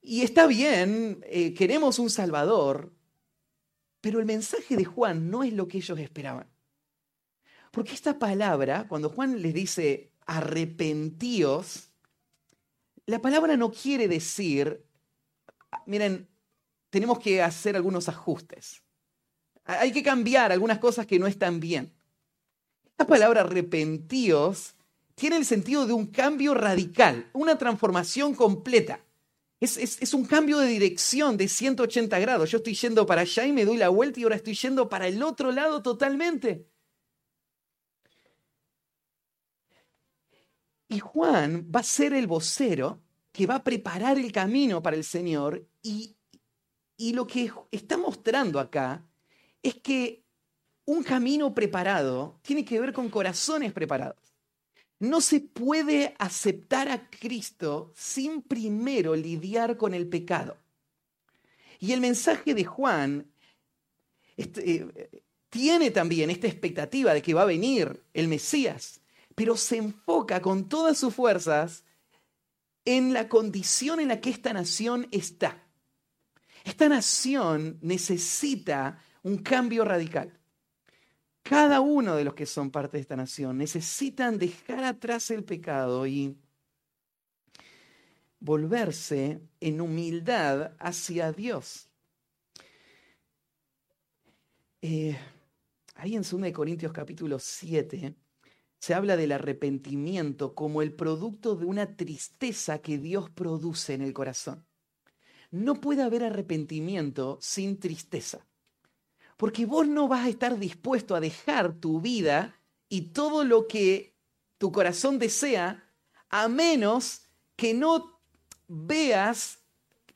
[0.01, 2.95] Y está bien, eh, queremos un Salvador,
[4.01, 6.49] pero el mensaje de Juan no es lo que ellos esperaban.
[7.71, 11.91] Porque esta palabra, cuando Juan les dice arrepentíos,
[13.05, 14.87] la palabra no quiere decir,
[15.85, 16.31] miren,
[16.89, 18.88] tenemos que hacer algunos ajustes.
[19.69, 21.93] Hay que cambiar algunas cosas que no están bien.
[22.87, 24.75] Esta palabra arrepentíos
[25.15, 29.05] tiene el sentido de un cambio radical, una transformación completa.
[29.61, 32.51] Es, un cambio de dirección de 180 grados.
[32.51, 35.07] Yo estoy yendo para allá y me doy la vuelta y ahora estoy yendo para
[35.07, 36.67] el otro lado totalmente.
[40.89, 43.03] Y Juan va a ser el vocero
[43.33, 46.17] que va a preparar el camino para el Señor y,
[46.97, 49.05] y lo que está mostrando acá
[49.63, 50.25] es que
[50.85, 54.35] un camino preparado tiene que ver con corazones preparados.
[55.01, 60.57] No se puede aceptar a Cristo sin primero lidiar con el pecado.
[61.79, 63.31] Y el mensaje de Juan
[64.37, 69.01] este, eh, tiene también esta expectativa de que va a venir el Mesías,
[69.35, 71.85] pero se enfoca con todas sus fuerzas
[72.85, 75.63] en la condición en la que esta nación está.
[76.65, 80.39] Esta nación necesita un cambio radical
[81.49, 86.07] cada uno de los que son parte de esta nación necesitan dejar atrás el pecado
[86.07, 86.37] y
[88.39, 91.89] volverse en humildad hacia Dios.
[94.83, 95.17] Eh,
[95.95, 98.15] ahí en 2 Corintios capítulo 7
[98.79, 104.13] se habla del arrepentimiento como el producto de una tristeza que Dios produce en el
[104.13, 104.67] corazón.
[105.51, 108.48] No puede haber arrepentimiento sin tristeza.
[109.39, 114.17] Porque vos no vas a estar dispuesto a dejar tu vida y todo lo que
[114.59, 115.89] tu corazón desea,
[116.29, 117.23] a menos
[117.55, 118.21] que no
[118.67, 119.61] veas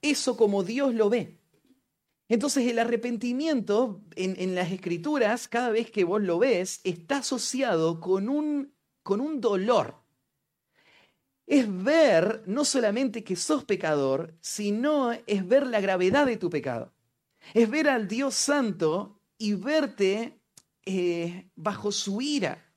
[0.03, 1.39] eso como Dios lo ve.
[2.29, 8.29] Entonces el arrepentimiento en, las escrituras, cada vez que vos lo ves, está asociado con
[8.29, 10.03] un, con un dolor.
[11.47, 16.93] Es ver no solamente que sos pecador, sino es ver la gravedad de tu pecado
[17.55, 20.41] es ver al Dios Santo y verte
[20.85, 22.73] eh, bajo su ira.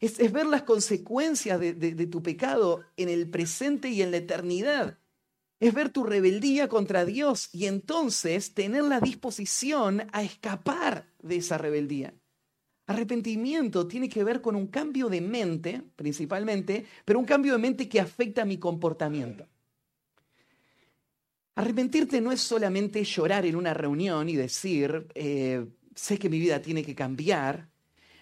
[0.00, 4.98] Es, ver las consecuencias de, tu pecado en el presente y en la eternidad.
[5.60, 11.56] Es ver tu rebeldía contra Dios y entonces tener la disposición a escapar de esa
[11.56, 12.12] rebeldía.
[12.86, 17.88] Arrepentimiento tiene que ver con un cambio de mente, principalmente, pero un cambio de mente
[17.88, 19.48] que afecta a mi comportamiento.
[21.56, 25.64] Arrepentirte no es solamente llorar en una reunión y decir, eh,
[25.94, 27.68] sé que mi vida tiene que cambiar.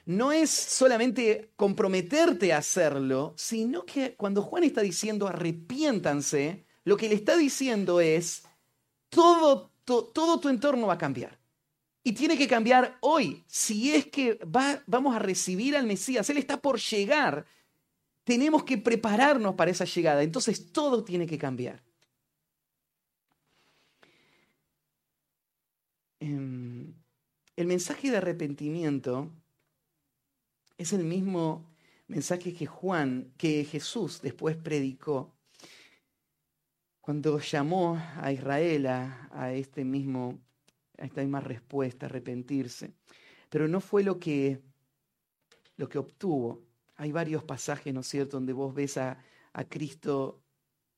[0.04, 7.08] No es solamente comprometerte a hacerlo, sino que cuando Juan está diciendo arrepiéntanse, lo que
[7.08, 8.42] le está diciendo es,
[9.08, 11.38] todo, todo tu entorno va a cambiar.
[12.04, 13.44] Y tiene que cambiar hoy.
[13.46, 14.40] Si es que
[14.86, 17.46] vamos a recibir al Mesías, Él está por llegar.
[18.24, 20.22] Tenemos que prepararnos para esa llegada.
[20.22, 21.82] Entonces todo tiene que cambiar.
[26.22, 26.94] Em,
[27.56, 29.28] el mensaje de arrepentimiento
[30.78, 31.68] es el mismo
[32.06, 35.34] mensaje que Juan, que Jesús después predicó
[37.00, 40.38] cuando llamó a Israel a, este mismo,
[40.96, 42.94] a esta misma respuesta, arrepentirse.
[43.50, 44.62] Pero no fue lo que,
[45.76, 46.62] lo que obtuvo.
[46.94, 49.18] Hay varios pasajes, ¿no es cierto?, donde vos ves a,
[49.54, 50.44] a Cristo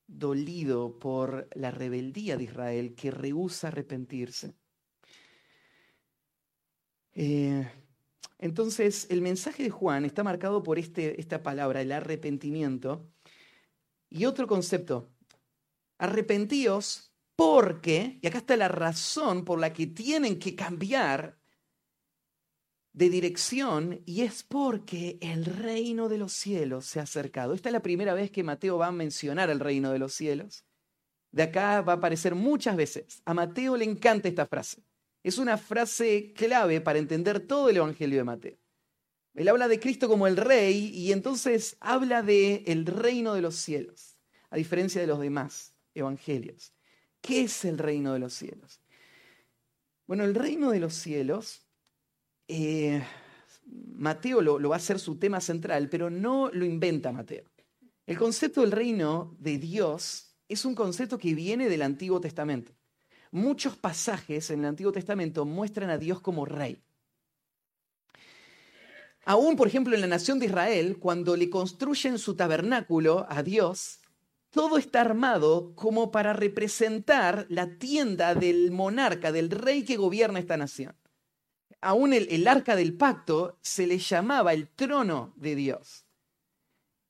[0.07, 4.55] dolido por la rebeldía de Israel, que rehúsa arrepentirse.
[7.15, 7.69] Eh,
[8.39, 13.09] entonces, el mensaje de Juan está marcado por este, esta palabra, el arrepentimiento.
[14.11, 15.11] Y otro concepto,
[15.99, 21.39] arrepentíos porque, y acá está la razón por la que tienen que cambiar
[22.93, 27.53] de dirección, y es porque el reino de los cielos se ha acercado.
[27.53, 30.65] Esta es la primera vez que Mateo va a mencionar el reino de los cielos.
[31.33, 33.21] De acá va a aparecer muchas veces.
[33.25, 34.85] A Mateo le encanta esta frase.
[35.25, 38.59] Es una frase clave para entender todo el Evangelio de Mateo.
[39.33, 43.57] Él habla de Cristo como el rey y entonces habla de el reino de los
[43.57, 44.19] cielos,
[44.51, 46.75] a diferencia de los demás evangelios.
[47.23, 48.83] ¿Qué es el reino de los cielos?
[50.07, 51.67] Bueno, el reino de los cielos,
[52.47, 53.03] eh,
[53.65, 57.51] Mateo lo, lo va a ser su tema central, pero no lo inventa Mateo.
[58.07, 62.75] El concepto del reino de Dios es un concepto que viene del Antiguo Testamento.
[63.35, 66.81] Muchos pasajes en el Antiguo Testamento muestran a Dios como rey.
[69.25, 73.99] Aún, por ejemplo, en la nación de Israel, cuando le construyen su tabernáculo a Dios,
[74.51, 80.57] todo está armado como para representar la tienda del monarca, del rey que gobierna esta
[80.57, 80.95] nación.
[81.81, 86.07] Aún el, arca del pacto se le llamaba el trono de Dios.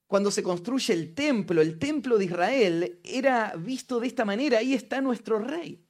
[0.06, 4.72] Cuando se construye el templo, el templo de Israel era visto de esta manera, ahí
[4.72, 5.83] está nuestro rey.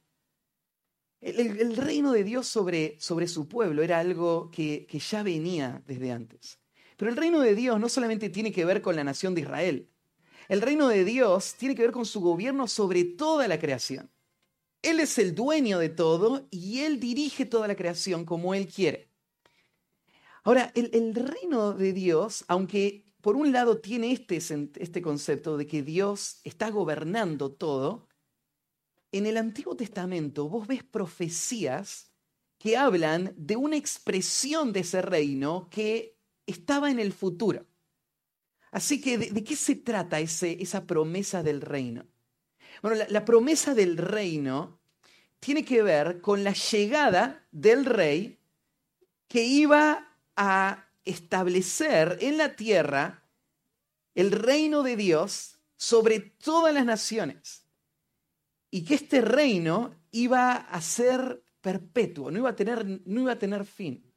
[1.25, 6.11] El, reino de Dios sobre, sobre, su pueblo era algo que, que ya venía desde
[6.11, 6.59] antes.
[6.97, 9.89] Pero el reino de Dios no solamente tiene que ver con la nación de Israel,
[10.47, 14.11] el reino de Dios tiene que ver con su gobierno sobre toda la creación.
[14.81, 19.09] Él es el dueño de todo y Él dirige toda la creación como Él quiere.
[20.43, 25.81] Ahora, el, reino de Dios, aunque por un lado tiene este, este concepto de que
[25.81, 28.07] Dios está gobernando todo,
[29.17, 32.11] en el Antiguo Testamento vos ves profecías
[32.57, 37.65] que hablan de una expresión de ese reino que estaba en el futuro.
[38.71, 42.05] Así que, ¿de, qué se trata esa promesa del reino?
[42.81, 44.79] Bueno, la promesa del reino
[45.39, 48.39] tiene que ver con la llegada del rey
[49.27, 53.23] que iba a establecer en la tierra
[54.13, 57.64] el reino de Dios sobre todas las naciones.
[58.75, 63.39] Y que este reino iba a ser perpetuo, no iba a tener, no iba a
[63.39, 64.13] tener fin.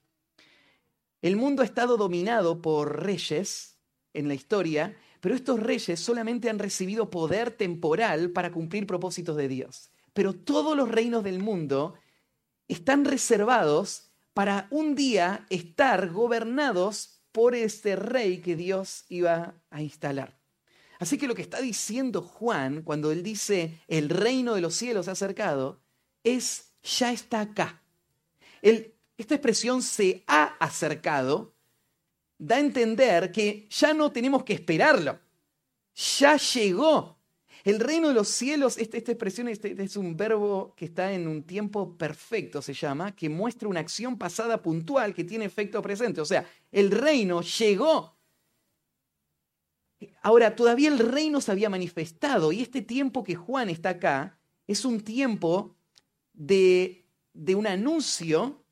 [1.22, 3.78] El mundo ha estado dominado por reyes
[4.12, 9.46] en la historia, pero estos reyes solamente han recibido poder temporal para cumplir propósitos de
[9.46, 9.92] Dios.
[10.12, 11.94] Pero todos los reinos del mundo
[12.66, 20.37] están reservados para un día estar gobernados por este rey que Dios iba a instalar.
[20.98, 25.08] Así que lo que está diciendo Juan cuando él dice el reino de los cielos
[25.08, 25.80] ha acercado
[26.24, 27.82] es ya está acá.
[28.62, 31.54] esta expresión se ha acercado
[32.38, 35.18] da a entender que ya no tenemos que esperarlo.
[35.94, 37.18] Ya llegó.
[37.64, 41.42] El reino de los cielos, esta, expresión este, es un verbo que está en un
[41.42, 46.20] tiempo perfecto, se llama, que muestra una acción pasada puntual que tiene efecto presente.
[46.20, 48.17] O sea, el reino llegó.
[50.22, 54.84] Ahora, todavía el reino se había manifestado y este tiempo que Juan está acá es
[54.84, 55.76] un tiempo
[56.32, 58.62] de, de un anuncio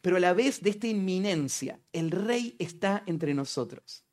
[0.00, 1.78] pero a la vez de esta inminencia.
[1.92, 4.04] El rey está entre nosotros.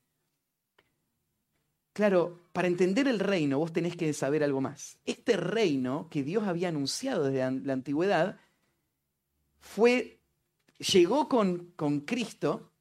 [1.94, 5.00] Claro, para entender el reino vos tenés que saber algo más.
[5.06, 8.40] Este reino que Dios había anunciado desde la antigüedad
[9.60, 10.20] fue,
[10.78, 12.72] llegó con, con Cristo,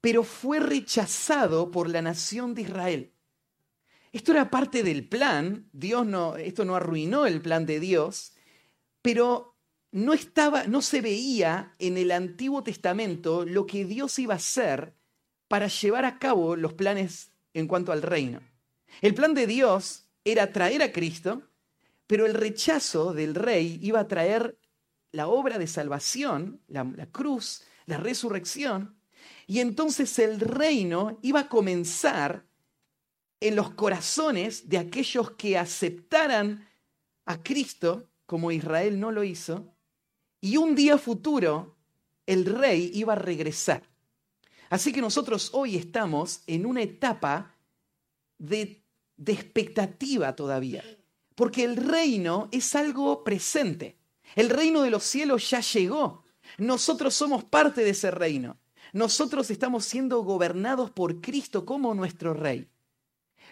[0.00, 3.12] pero fue rechazado por la nación de Israel.
[4.12, 8.32] Esto era parte del plan, Dios no, esto no arruinó el plan de Dios,
[9.02, 9.56] pero
[9.90, 14.94] no estaba, no se veía en el Antiguo Testamento lo que Dios iba a hacer
[15.46, 18.40] para llevar a cabo los planes en cuanto al reino.
[19.00, 21.42] El plan de Dios era traer a Cristo,
[22.06, 24.58] pero el rechazo del rey iba a traer
[25.12, 28.97] la obra de salvación, la, la cruz, la resurrección,
[29.48, 32.44] y entonces el reino iba a comenzar
[33.40, 36.68] en los corazones de aquellos que aceptaran
[37.24, 39.74] a Cristo como Israel no lo hizo,
[40.42, 41.78] y un día futuro
[42.26, 43.82] el rey iba a regresar.
[44.68, 47.54] Así que nosotros hoy estamos en una etapa
[48.36, 48.84] de,
[49.16, 50.84] de expectativa todavía,
[51.34, 53.96] porque el reino es algo presente.
[54.36, 56.22] El reino de los cielos ya llegó.
[56.58, 58.58] Nosotros somos parte de ese reino.
[58.92, 62.68] Nosotros estamos siendo gobernados por Cristo como nuestro rey.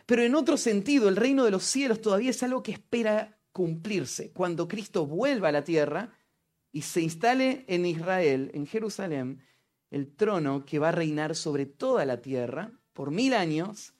[0.06, 4.30] Pero en otro sentido, el reino de los cielos todavía es algo que espera cumplirse.
[4.32, 6.12] Cuando Cristo vuelva a la tierra
[6.72, 9.42] y se instale en Israel, en Jerusalén,
[9.90, 13.94] el trono que va a reinar sobre toda la tierra por mil años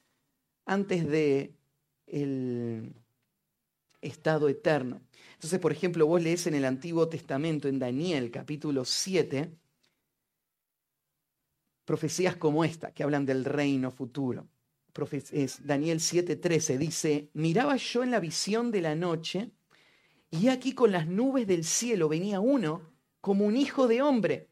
[0.64, 1.54] antes de
[2.06, 2.94] el
[4.00, 5.00] estado eterno.
[5.34, 9.50] Entonces, por ejemplo, vos lees en el Antiguo Testamento, en Daniel capítulo 7,
[11.86, 14.46] profecías como esta, que hablan del reino futuro.
[15.32, 19.50] Es Daniel 7:13 dice, miraba yo en la visión de la noche,
[20.30, 22.82] y aquí con las nubes del cielo venía uno
[23.20, 24.48] como un hijo de hombre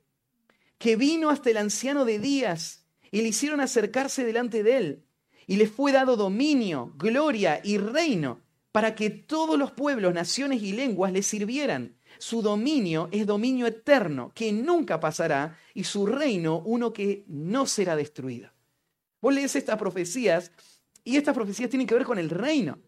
[0.78, 5.05] que vino hasta el anciano de días y le hicieron acercarse delante de él.
[5.47, 8.41] Y le fue dado dominio, gloria y reino
[8.72, 11.93] para que todos los pueblos, naciones y lenguas le sirvieran.
[12.18, 17.96] Su dominio es dominio eterno, que nunca pasará, y su reino uno que no será
[17.96, 18.50] destruido.
[19.20, 20.52] Vos lees estas profecías
[21.02, 22.78] y estas profecías tienen que ver con el reino,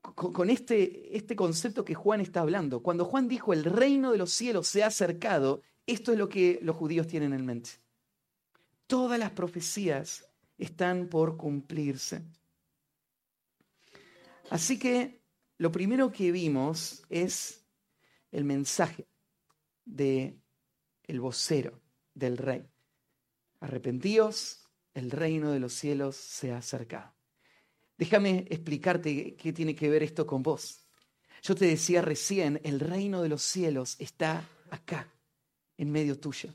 [0.00, 2.80] con, este, este concepto que Juan está hablando.
[2.80, 6.58] Cuando Juan dijo el reino de los cielos se ha acercado, esto es lo que
[6.62, 7.70] los judíos tienen en mente.
[8.86, 12.22] Todas las profecías están por cumplirse.
[14.50, 15.20] Así que
[15.58, 17.65] lo primero que vimos es
[18.36, 19.08] el mensaje
[19.86, 20.36] de
[21.04, 21.80] el vocero
[22.12, 22.68] del rey.
[23.60, 27.14] Arrepentíos, el reino de los cielos se ha acercado.
[27.96, 30.86] Déjame explicarte qué tiene que ver esto con vos.
[31.42, 35.10] Yo te decía recién, el reino de los cielos está acá
[35.78, 36.52] en medio tuyo.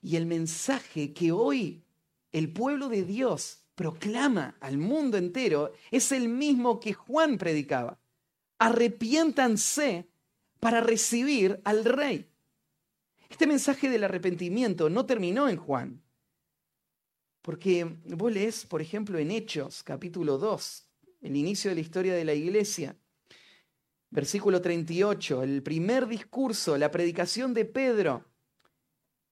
[0.00, 1.82] Y el mensaje que hoy
[2.30, 7.98] el pueblo de Dios proclama al mundo entero es el mismo que Juan predicaba.
[8.58, 10.13] Arrepiéntanse
[10.64, 12.26] para recibir al rey.
[13.28, 16.02] Este mensaje del arrepentimiento no terminó en Juan.
[17.42, 20.88] Porque vos lees, por ejemplo, en Hechos, capítulo 2,
[21.20, 22.96] el inicio de la historia de la iglesia,
[24.08, 28.24] versículo 38, el primer discurso, la predicación de Pedro,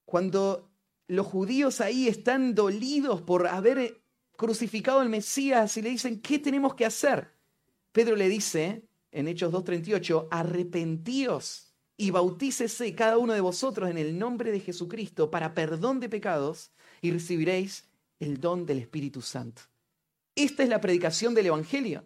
[0.04, 0.70] cuando
[1.06, 4.04] los judíos ahí están dolidos por haber
[4.36, 7.32] crucificado al Mesías y le dicen, ¿qué tenemos que hacer?
[7.90, 14.18] Pedro le dice en Hechos 2.38, arrepentíos y bautícese cada uno de vosotros en el
[14.18, 17.88] nombre de Jesucristo para perdón de pecados y recibiréis
[18.18, 19.62] el don del Espíritu Santo.
[20.34, 22.04] Esta es la predicación del Evangelio.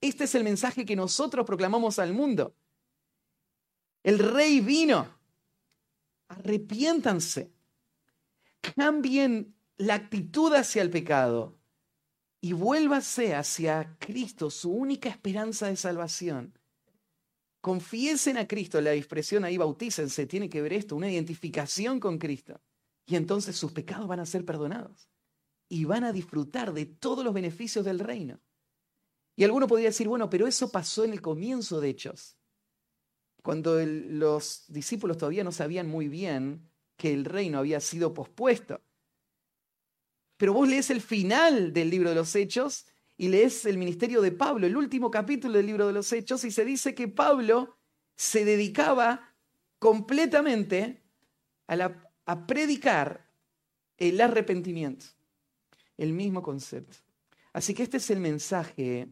[0.00, 2.54] Este es el mensaje que nosotros proclamamos al mundo.
[4.02, 5.08] El rey vino
[6.28, 7.52] arrepiéntanse,
[8.76, 11.55] cambien la actitud hacia el pecado
[12.40, 16.58] y vuélvase hacia Cristo, su única esperanza de salvación.
[17.60, 22.60] Confiesen a Cristo, la expresión ahí bautícense, tiene que ver esto, una identificación con Cristo.
[23.06, 25.08] Y entonces sus pecados van a ser perdonados
[25.68, 28.40] y van a disfrutar de todos los beneficios del reino.
[29.34, 32.36] Y alguno podría decir, bueno, pero eso pasó en el comienzo de Hechos
[33.46, 38.80] cuando los discípulos todavía no sabían muy bien que el reino había sido pospuesto.
[40.36, 44.32] Pero vos lees el final del libro de los Hechos y lees el ministerio de
[44.32, 47.78] Pablo, el último capítulo del libro de los Hechos, y se dice que Pablo
[48.14, 49.34] se dedicaba
[49.78, 51.02] completamente
[51.68, 53.30] a, predicar
[53.96, 55.06] el arrepentimiento.
[55.96, 56.98] El mismo concepto.
[57.52, 59.08] Así que este es el mensaje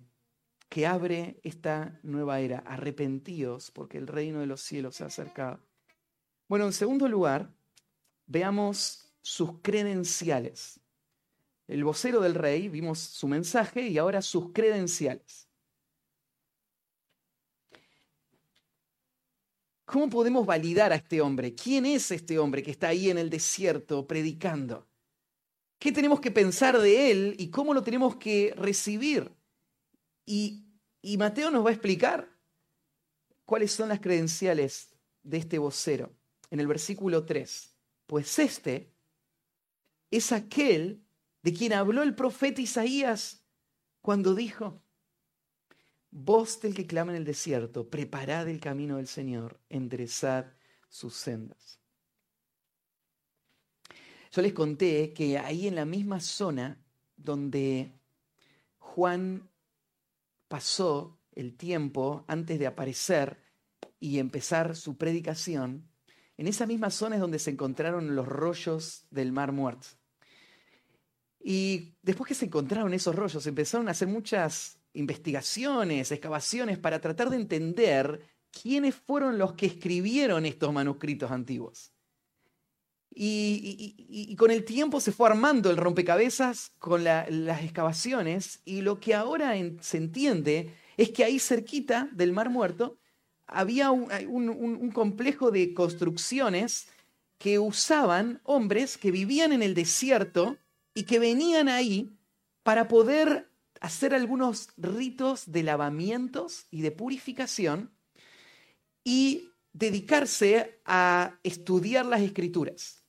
[0.68, 2.58] que abre esta nueva era.
[2.58, 5.60] Arrepentíos porque el reino de los cielos se ha acercado.
[6.48, 7.50] Bueno, en segundo lugar,
[8.26, 10.80] veamos sus credenciales.
[11.66, 15.48] El vocero del rey, vimos su mensaje y ahora sus credenciales.
[19.84, 21.54] ¿Cómo podemos validar a este hombre?
[21.54, 24.88] ¿Quién es este hombre que está ahí en el desierto predicando?
[25.78, 29.30] ¿Qué tenemos que pensar de él y cómo lo tenemos que recibir?
[30.24, 30.64] Y,
[31.18, 32.28] Mateo nos va a explicar
[33.44, 36.10] cuáles son las credenciales de este vocero
[36.50, 37.76] en el versículo 3.
[38.06, 38.90] Pues este
[40.10, 41.03] es aquel
[41.44, 43.44] de quien habló el profeta Isaías
[44.00, 44.82] cuando dijo,
[46.10, 50.54] voz del que clama en el desierto, preparad el camino del Señor, enderezad
[50.88, 51.78] sus sendas.
[54.32, 56.82] Yo les conté que ahí en la misma zona
[57.14, 57.92] donde
[58.78, 59.50] Juan
[60.48, 63.38] pasó el tiempo antes de aparecer
[64.00, 65.90] y empezar su predicación,
[66.38, 69.88] en esa misma zona es donde se encontraron los rollos del Mar Muerto.
[71.46, 77.28] Y después que se encontraron esos rollos, empezaron a hacer muchas investigaciones, excavaciones para tratar
[77.28, 81.92] de entender quiénes fueron los que escribieron estos manuscritos antiguos.
[83.14, 89.14] Y, con el tiempo se fue armando el rompecabezas con las excavaciones y lo que
[89.14, 92.98] ahora se entiende es que ahí cerquita del Mar Muerto
[93.46, 96.88] había un complejo de construcciones
[97.36, 100.56] que usaban hombres que vivían en el desierto
[100.94, 102.16] y que venían ahí
[102.62, 107.92] para poder hacer algunos ritos de lavamientos y de purificación
[109.02, 113.04] y dedicarse a estudiar las escrituras.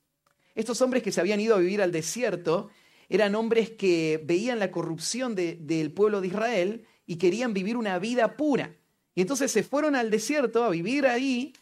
[0.55, 2.69] Estos hombres que se habían ido a vivir al desierto
[3.07, 8.35] eran hombres que veían la corrupción del pueblo de Israel y querían vivir una vida
[8.35, 8.75] pura.
[9.13, 11.53] Y entonces se fueron al desierto a vivir ahí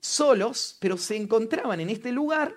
[0.00, 2.56] solos, pero se encontraban en este lugar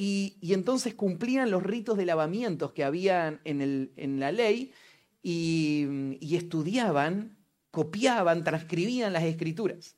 [0.00, 4.72] y, entonces cumplían los ritos de lavamientos que habían en, la ley
[5.24, 7.36] y, estudiaban,
[7.72, 9.96] copiaban, transcribían las escrituras.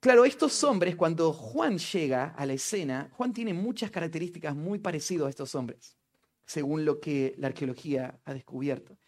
[0.00, 5.28] Claro, estos hombres, cuando Juan llega a la escena, Juan tiene muchas características muy parecidas
[5.28, 5.96] a estos hombres,
[6.44, 8.98] según lo que la arqueología ha descubierto.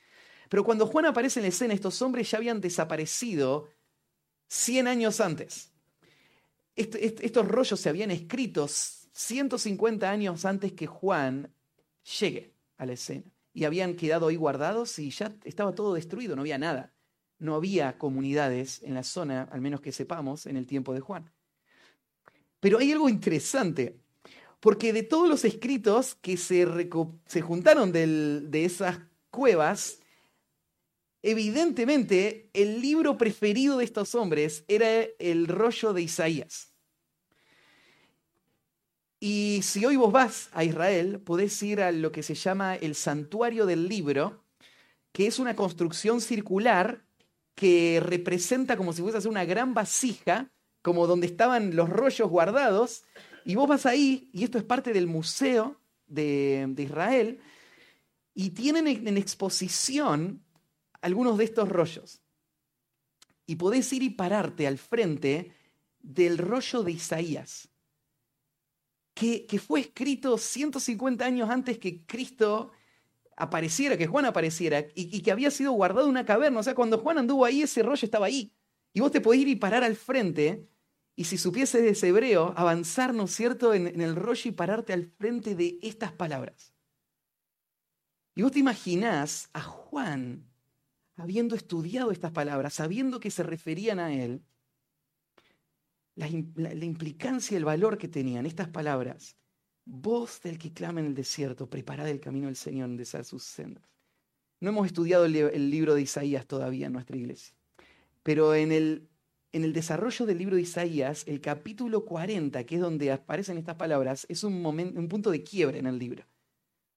[0.49, 3.69] Pero cuando Juan aparece en la escena, estos hombres ya habían desaparecido
[4.47, 5.73] 100 años antes.
[6.77, 8.69] estos rollos se habían escrito
[9.13, 11.53] 150 años antes que Juan
[12.21, 13.25] llegue a la escena.
[13.53, 16.93] Y habían quedado ahí guardados y ya estaba todo destruido, no había nada.
[17.39, 21.31] No había comunidades en la zona, al menos que sepamos, en el tiempo de Juan.
[22.61, 23.99] Pero hay algo interesante,
[24.61, 26.67] porque de todos los escritos que se,
[27.27, 29.01] se juntaron de esas
[29.31, 30.01] cuevas,
[31.23, 36.70] evidentemente el libro preferido de estos hombres era el rollo de Isaías.
[39.23, 42.95] Y si hoy vos vas a Israel, podés ir a lo que se llama el
[42.95, 44.43] santuario del libro,
[45.13, 47.05] que es una construcción circular
[47.55, 50.51] que representa como si fuese una gran vasija,
[50.81, 53.05] como donde estaban los rollos guardados,
[53.45, 57.41] y vos vas ahí, y esto es parte del museo de, Israel,
[58.33, 60.43] y tienen en exposición
[61.03, 62.23] algunos de estos rollos.
[63.45, 65.53] Y podés ir y pararte al frente
[66.01, 67.71] del rollo de Isaías
[69.21, 72.73] que, fue escrito 150 años antes que Cristo
[73.37, 76.61] apareciera, que Juan apareciera, y, que había sido guardado en una caverna.
[76.61, 78.55] O sea, cuando Juan anduvo ahí, ese rollo estaba ahí.
[78.95, 80.67] Y vos te podés ir y parar al frente,
[81.15, 84.53] y si supieses de ese hebreo, avanzar, ¿no es cierto?, en, en el rollo y
[84.53, 86.73] pararte al frente de estas palabras.
[88.35, 90.47] Y vos te imaginás a Juan
[91.17, 94.43] habiendo estudiado estas palabras, sabiendo que se referían a él,
[96.21, 99.37] la, implicancia y el valor que tenían estas palabras.
[99.85, 103.85] Voz del que clama en el desierto, preparad el camino del Señor, de sus sendas.
[104.61, 107.55] No hemos estudiado el, libro de Isaías todavía en nuestra iglesia,
[108.23, 109.09] pero en el,
[109.53, 113.77] en el desarrollo del libro de Isaías, el capítulo 40, que es donde aparecen estas
[113.77, 116.25] palabras, es un, momento, un punto de quiebre en el libro.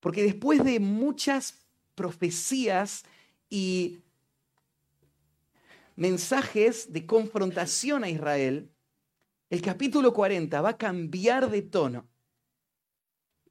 [0.00, 1.64] Porque después de muchas
[1.94, 3.04] profecías
[3.48, 4.00] y
[5.96, 8.68] mensajes de confrontación a Israel,
[9.50, 12.08] el capítulo 40 va a cambiar de tono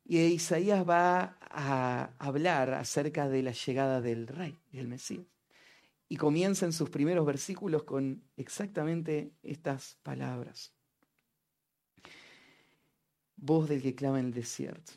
[0.05, 5.25] y Isaías va a hablar acerca de la llegada del rey, del Mesías.
[6.09, 10.73] Y comienza en sus primeros versículos con exactamente estas palabras.
[13.37, 14.93] Voz del que clama en el desierto.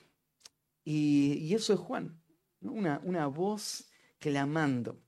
[0.84, 2.20] Y, eso es Juan,
[2.60, 3.88] una, una voz
[4.18, 5.00] clamando.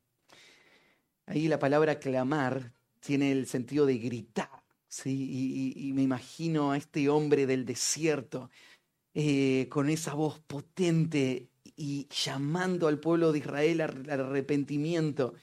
[1.27, 4.58] Ahí la palabra clamar tiene el sentido de gritar
[4.89, 5.75] ¿sí?
[5.77, 8.51] Y, me imagino a este hombre del desierto
[9.15, 15.35] eh, con esa voz potente y llamando al pueblo de Israel al arrepentimiento.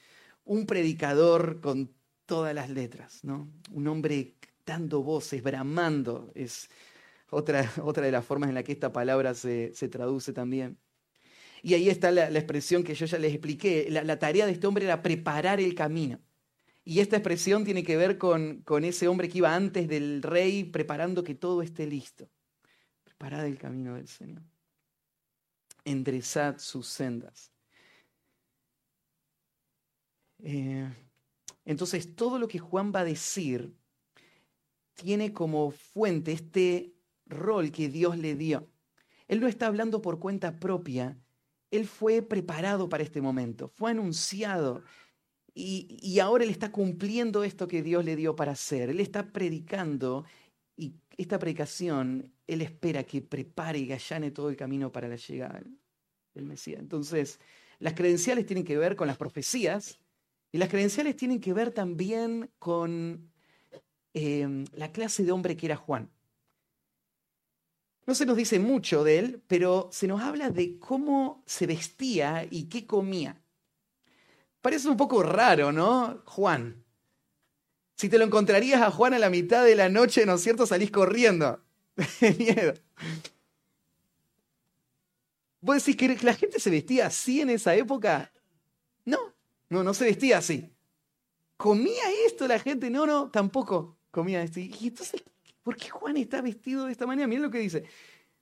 [0.44, 1.94] Un predicador con
[2.26, 3.48] todas las letras, ¿no?
[3.72, 4.34] Un hombre
[4.66, 6.68] dando voces, bramando, es
[7.30, 10.78] otra, otra de las formas en la que esta palabra se, traduce también.
[11.62, 13.88] Y ahí está la, expresión que yo ya les expliqué.
[13.90, 16.20] La, tarea de este hombre era preparar el camino.
[16.88, 20.62] Y esta expresión tiene que ver con, con ese hombre que iba antes del rey
[20.62, 22.30] preparando que todo esté listo.
[23.02, 24.44] Preparad el camino del Señor.
[25.84, 27.50] Enderezad sus sendas.
[30.38, 30.88] Eh,
[31.64, 33.74] entonces, todo lo que Juan va a decir
[34.94, 36.94] tiene como fuente este
[37.26, 38.70] rol que Dios le dio.
[39.26, 41.18] Él no está hablando por cuenta propia,
[41.72, 44.84] él fue preparado para este momento, fue anunciado
[45.58, 48.90] y, ahora él está cumpliendo esto que Dios le dio para hacer.
[48.90, 50.24] Él está predicando
[50.76, 55.62] y esta predicación, él espera que prepare y allane todo el camino para la llegada
[56.34, 56.80] del Mesías.
[56.80, 57.40] Entonces,
[57.78, 59.98] las credenciales tienen que ver con las profecías
[60.52, 63.30] y las credenciales tienen que ver también con
[64.18, 66.10] Em, la clase de hombre que era Juan.
[68.06, 72.46] No se nos dice mucho de él, pero se nos habla de cómo se vestía
[72.50, 73.44] y qué comía.
[74.66, 76.24] Parece un poco raro, ¿no?
[76.24, 76.84] Juan.
[77.94, 80.66] Si te lo encontrarías a Juan a la mitad de la noche, ¿no es cierto?
[80.66, 81.62] Salís corriendo.
[82.36, 82.74] miedo.
[85.60, 88.32] ¿Vos decís que la gente se vestía así en esa época?
[89.04, 89.36] No,
[89.68, 90.68] no, no se vestía así.
[91.56, 92.90] ¿Comía esto la gente?
[92.90, 94.58] No, no, tampoco comía esto.
[94.58, 95.22] Y entonces,
[95.62, 97.28] ¿por qué Juan está vestido de esta manera?
[97.28, 97.84] Miren lo que dice.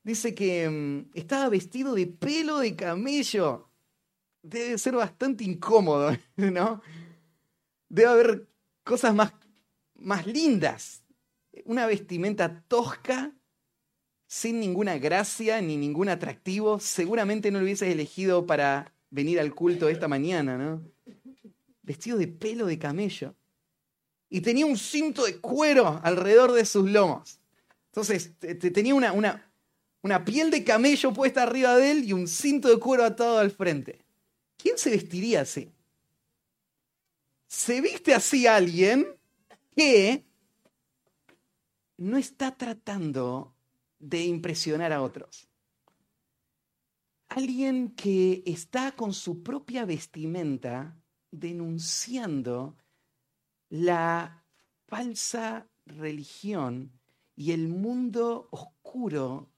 [0.03, 3.69] Dice que mm, estaba vestido de pelo de camello.
[4.45, 6.83] Debe ser bastante incómodo, ¿no?
[7.89, 8.49] Debe haber
[8.85, 9.33] cosas más,
[9.95, 11.03] más lindas.
[11.65, 13.33] Una vestimenta tosca,
[14.27, 16.79] sin ninguna gracia ni ningún atractivo.
[16.79, 20.83] Seguramente no lo hubieses elegido para venir al culto esta mañana, ¿no?
[21.83, 23.35] Vestido de pelo de camello
[24.35, 27.39] y tenía un cinto de cuero alrededor de sus lomos.
[27.87, 28.33] Entonces
[28.73, 29.49] tenía una, una,
[30.03, 33.53] una piel de camello puesta arriba de él y un cinto de cuero atado al
[33.53, 34.04] frente.
[34.65, 35.71] ¿Quién se vestiría así?
[37.47, 39.07] Se viste así alguien
[39.77, 40.25] que
[41.99, 43.55] no está tratando
[43.99, 45.51] de impresionar a otros.
[47.29, 50.99] Alguien que está con su propia vestimenta
[51.31, 52.79] denunciando
[53.69, 54.47] la
[54.87, 56.99] falsa religión
[57.37, 59.53] y el mundo oscuro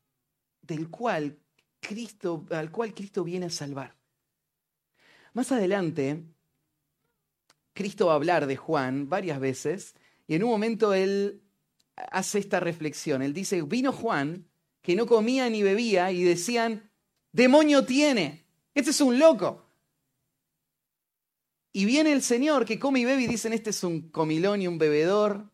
[0.62, 1.38] del cual
[1.78, 3.95] Cristo, al cual Cristo viene a salvar.
[5.36, 6.24] Más adelante,
[7.74, 9.94] Cristo va a hablar de Juan varias veces
[10.26, 11.42] y en un momento él
[11.94, 13.20] hace esta reflexión.
[13.20, 14.48] Él dice, vino Juan
[14.80, 16.90] que no comía ni bebía y decían,
[17.32, 19.68] demonio tiene, este es un loco.
[21.70, 24.68] Y viene el Señor que come y bebe y dicen, este es un comilón y
[24.68, 25.50] un bebedor,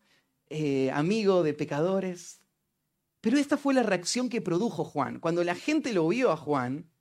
[0.47, 2.39] eh, amigo de pecadores.
[3.19, 5.19] Pero esta fue la reacción que produjo Juan.
[5.19, 6.92] Cuando la gente lo vio a Juan,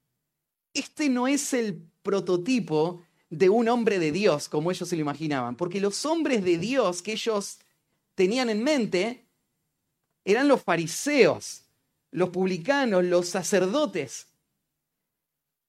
[0.74, 5.56] este no es el prototipo de un hombre de Dios como ellos se lo imaginaban,
[5.56, 7.58] porque los hombres de Dios que ellos
[8.14, 9.26] tenían en mente
[10.24, 11.64] eran los fariseos,
[12.10, 14.28] los publicanos, los sacerdotes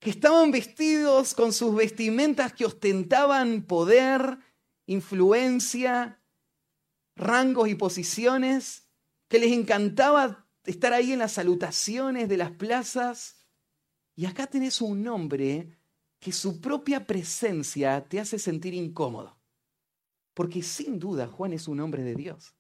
[0.04, 4.38] que estaban vestidos con sus vestimentas que ostentaban poder,
[4.86, 6.20] influencia,
[7.16, 8.84] rangos y posiciones,
[9.30, 13.43] que les encantaba estar ahí en las salutaciones de las plazas.
[14.16, 15.78] Y acá tenés un hombre
[16.20, 19.38] que su propia presencia te hace sentir incómodo.
[20.34, 22.56] Porque sin duda Juan es un hombre de Dios.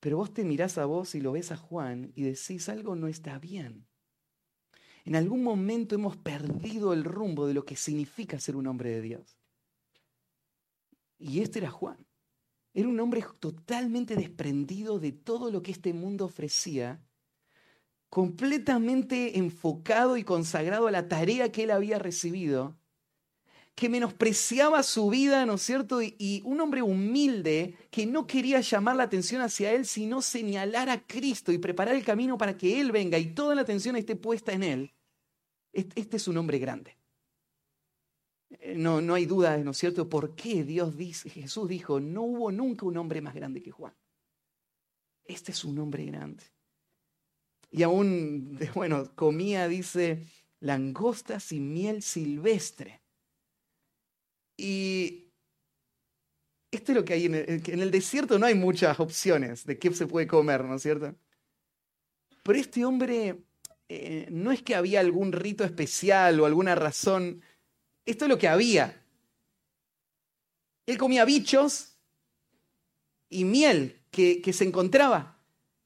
[0.00, 3.08] Pero vos te mirás a vos y lo ves a Juan y decís algo no
[3.08, 3.86] está bien.
[5.04, 9.02] En algún momento hemos perdido el rumbo de lo que significa ser un hombre de
[9.02, 9.38] Dios.
[11.18, 12.06] Y este era Juan.
[12.74, 17.02] Era un hombre totalmente desprendido de todo lo que este mundo ofrecía,
[18.08, 22.76] completamente enfocado y consagrado a la tarea que él había recibido,
[23.76, 26.00] que menospreciaba su vida, ¿no es cierto?
[26.00, 31.06] Y, un hombre humilde que no quería llamar la atención hacia él, sino señalar a
[31.06, 34.52] Cristo y preparar el camino para que Él venga y toda la atención esté puesta
[34.52, 34.94] en Él.
[35.72, 36.96] Este es un hombre grande.
[38.48, 42.22] Eh, no, no hay duda, ¿no es cierto?, por qué Dios dice, Jesús dijo, no
[42.22, 43.94] hubo nunca un hombre más grande que Juan.
[45.26, 46.44] Este es un hombre grande.
[47.70, 50.26] Y aún, bueno, comía, dice,
[50.60, 53.02] langostas y miel silvestre.
[54.56, 55.26] Y
[56.70, 60.06] esto es lo que hay en el, desierto, no hay muchas opciones de qué se
[60.06, 61.14] puede comer, ¿no es cierto?
[62.42, 63.44] Pero este hombre
[63.88, 67.42] eh, no es que había algún rito especial o alguna razón.
[68.04, 69.02] Esto es lo que había.
[70.86, 71.98] Él comía bichos
[73.28, 75.35] y miel que, se encontraba,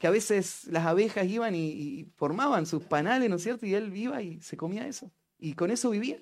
[0.01, 3.66] que a veces las abejas iban y, formaban sus panales, ¿no es cierto?
[3.66, 5.12] Y él iba y se comía eso.
[5.38, 6.18] Y con eso vivía.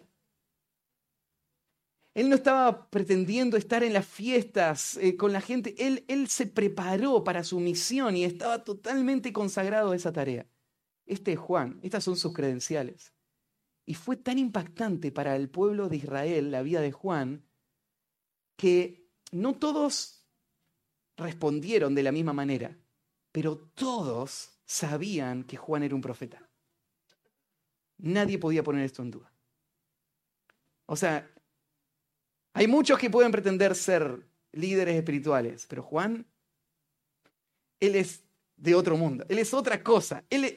[2.12, 6.46] Él no estaba pretendiendo estar en las fiestas eh, con la gente, él, él se
[6.46, 10.44] preparó para su misión y estaba totalmente consagrado a esa tarea.
[11.06, 13.14] Este es Juan, estas son sus credenciales.
[13.86, 17.46] Y fue tan impactante para el pueblo de Israel la vida de Juan
[18.56, 20.26] que no todos
[21.16, 22.76] respondieron de la misma manera,
[23.32, 26.48] pero todos sabían que Juan era un profeta.
[27.98, 29.32] Nadie podía poner esto en duda.
[30.86, 31.28] O sea,
[32.54, 36.26] hay muchos que pueden pretender ser líderes espirituales, pero Juan,
[37.80, 38.22] él es
[38.56, 40.56] de otro mundo, él es otra cosa, él,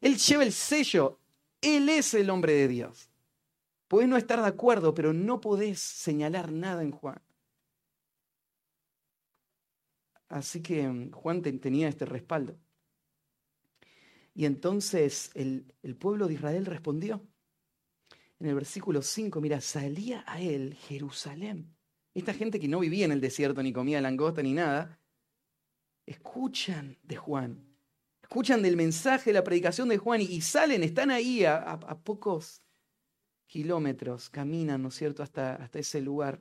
[0.00, 1.18] lleva el sello,
[1.60, 3.10] él es el hombre de Dios.
[3.88, 7.20] Puedes no estar de acuerdo, pero no podés señalar nada en Juan.
[10.30, 12.56] Así que mm, Juan tenía este respaldo.
[14.32, 17.20] Y entonces el, pueblo de Israel respondió
[18.38, 21.76] en el versículo 5, mira, salía a él Jerusalén.
[22.14, 24.98] Esta gente que no vivía en el desierto, ni comía langosta, ni nada,
[26.06, 27.62] escuchan de Juan,
[28.22, 32.62] escuchan del mensaje, la predicación de Juan y, salen, están ahí a, pocos
[33.46, 36.40] kilómetros, caminan, ¿no es cierto?, hasta, hasta ese lugar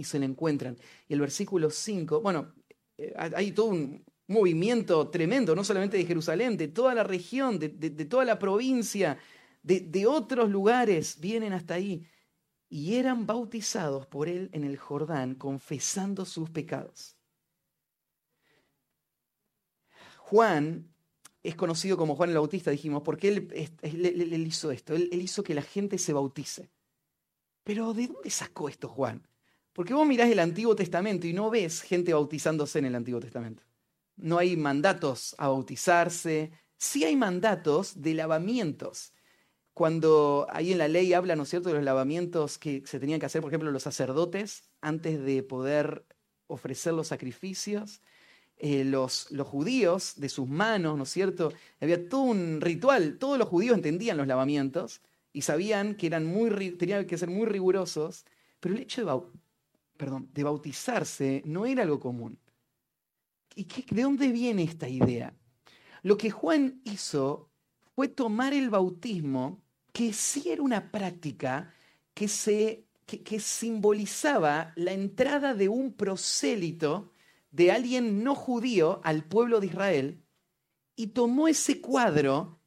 [0.00, 0.76] y se le encuentran.
[1.08, 2.52] Y el versículo 5, bueno,
[2.98, 7.68] eh, hay todo un movimiento tremendo, no solamente de Jerusalén, de toda la región, de
[8.06, 9.18] toda la provincia,
[9.62, 12.06] de, otros lugares vienen hasta ahí
[12.68, 17.16] y eran bautizados por él en el Jordán, confesando sus pecados.
[20.18, 20.88] Juan
[21.42, 25.62] es conocido como Juan el Bautista, dijimos, porque él, hizo esto, él, hizo que la
[25.62, 26.70] gente se bautice.
[27.64, 29.26] Pero ¿de dónde sacó esto Juan?
[29.72, 33.62] Porque vos mirás el Antiguo Testamento y no ves gente bautizándose en el Antiguo Testamento.
[34.16, 39.12] No hay mandatos a bautizarse, sí hay mandatos de lavamientos
[39.80, 43.18] cuando ahí en la ley habla, ¿no es cierto?, de los lavamientos que se tenían
[43.18, 46.04] que hacer, por ejemplo, los sacerdotes antes de poder
[46.48, 48.02] ofrecer los sacrificios,
[48.58, 51.52] eh, los, los, judíos de sus manos, ¿no es cierto?
[51.80, 55.00] Había todo un ritual, todos los judíos entendían los lavamientos
[55.32, 58.26] y sabían que eran muy, tenían que ser muy rigurosos,
[58.58, 59.22] pero el hecho de,
[60.00, 62.38] perdón, de bautizarse no era algo común.
[63.54, 65.36] ¿Y de dónde viene esta idea?
[66.02, 67.50] Lo que Juan hizo
[67.94, 71.74] fue tomar el bautismo, que sí era una práctica
[72.14, 77.12] que, se, que, simbolizaba la entrada de un prosélito,
[77.50, 80.24] de alguien no judío, al pueblo de Israel,
[80.96, 82.58] y tomó ese cuadro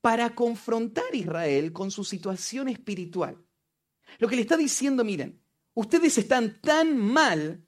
[0.00, 3.36] para confrontar a Israel con su situación espiritual.
[4.18, 5.40] Lo que le está diciendo, miren,
[5.74, 7.66] ustedes están tan mal,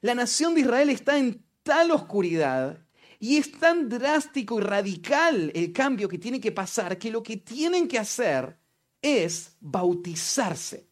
[0.00, 2.84] la nación de Israel está en tal oscuridad,
[3.20, 7.36] y es tan drástico y radical el cambio que tiene que pasar que lo que
[7.36, 8.58] tienen que hacer
[9.02, 10.86] es bautizarse.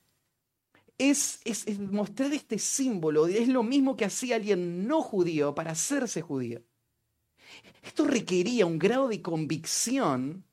[0.99, 6.23] Es, es, mostrar este símbolo, es lo mismo que hacía alguien no judío para hacerse
[6.23, 6.63] judío.
[7.83, 10.45] Esto requería un grado de convicción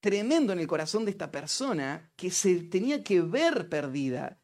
[0.00, 4.38] tremendo en el corazón de esta persona que se tenía que ver perdida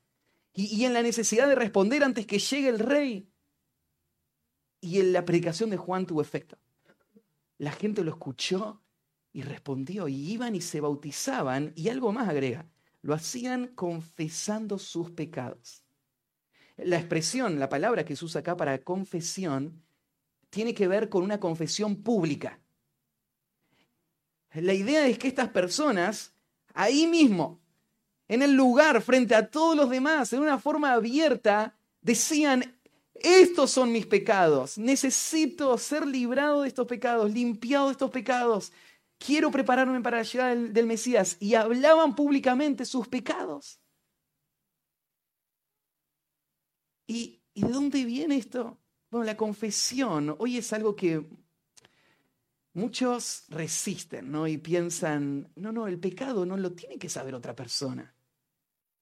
[0.53, 3.31] y, en la necesidad de responder antes que llegue el rey.
[4.81, 6.59] Y en la predicación de Juan tuvo efecto.
[7.59, 8.83] La gente lo escuchó
[9.33, 12.67] y respondió, y iban y se bautizaban, y algo más agrega,
[13.03, 15.85] lo hacían confesando sus pecados.
[16.77, 19.83] La expresión, la palabra que se usa acá para confesión,
[20.49, 22.61] tiene que ver con una confesión pública.
[24.55, 26.35] La idea es que estas personas,
[26.75, 27.60] ahí mismo,
[28.31, 32.79] en el lugar, frente a todos los demás, en una forma abierta, decían,
[33.15, 34.79] estos son mis pecados.
[34.79, 38.73] Necesito ser librado de estos pecados, limpiado de estos pecados.
[39.19, 41.39] Quiero prepararme para la llegada del, Mesías.
[41.41, 43.81] Y hablaban públicamente sus pecados.
[47.09, 48.79] ¿Y, ¿Y de dónde viene esto?
[49.11, 51.29] Bueno, la confesión hoy es algo que
[52.75, 54.47] muchos resisten, ¿no?
[54.47, 58.15] Y piensan, no, no, el pecado no lo tiene que saber otra persona.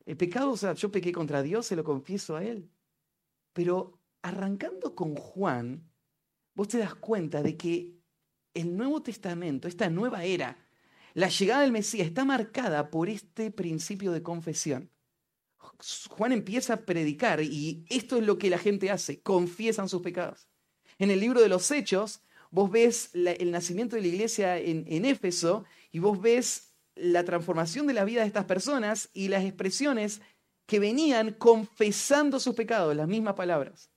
[0.09, 2.71] El pecado, o sea, yo pequé contra Dios, se lo confieso a Él.
[3.53, 5.93] Pero arrancando con Juan,
[6.55, 8.01] vos te das cuenta de que
[8.55, 10.67] el Nuevo Testamento, esta nueva era,
[11.13, 14.91] la llegada del Mesías está marcada por este principio de confesión.
[16.09, 20.49] Juan empieza a predicar y esto es lo que la gente hace, confiesan sus pecados.
[20.97, 25.05] En el libro de los Hechos, vos ves el nacimiento de la iglesia en, en
[25.05, 26.68] Éfeso y vos ves
[26.99, 30.21] la transformación de la vida de estas personas y las expresiones
[30.67, 33.91] que venían confesando sus pecados, las mismas palabras.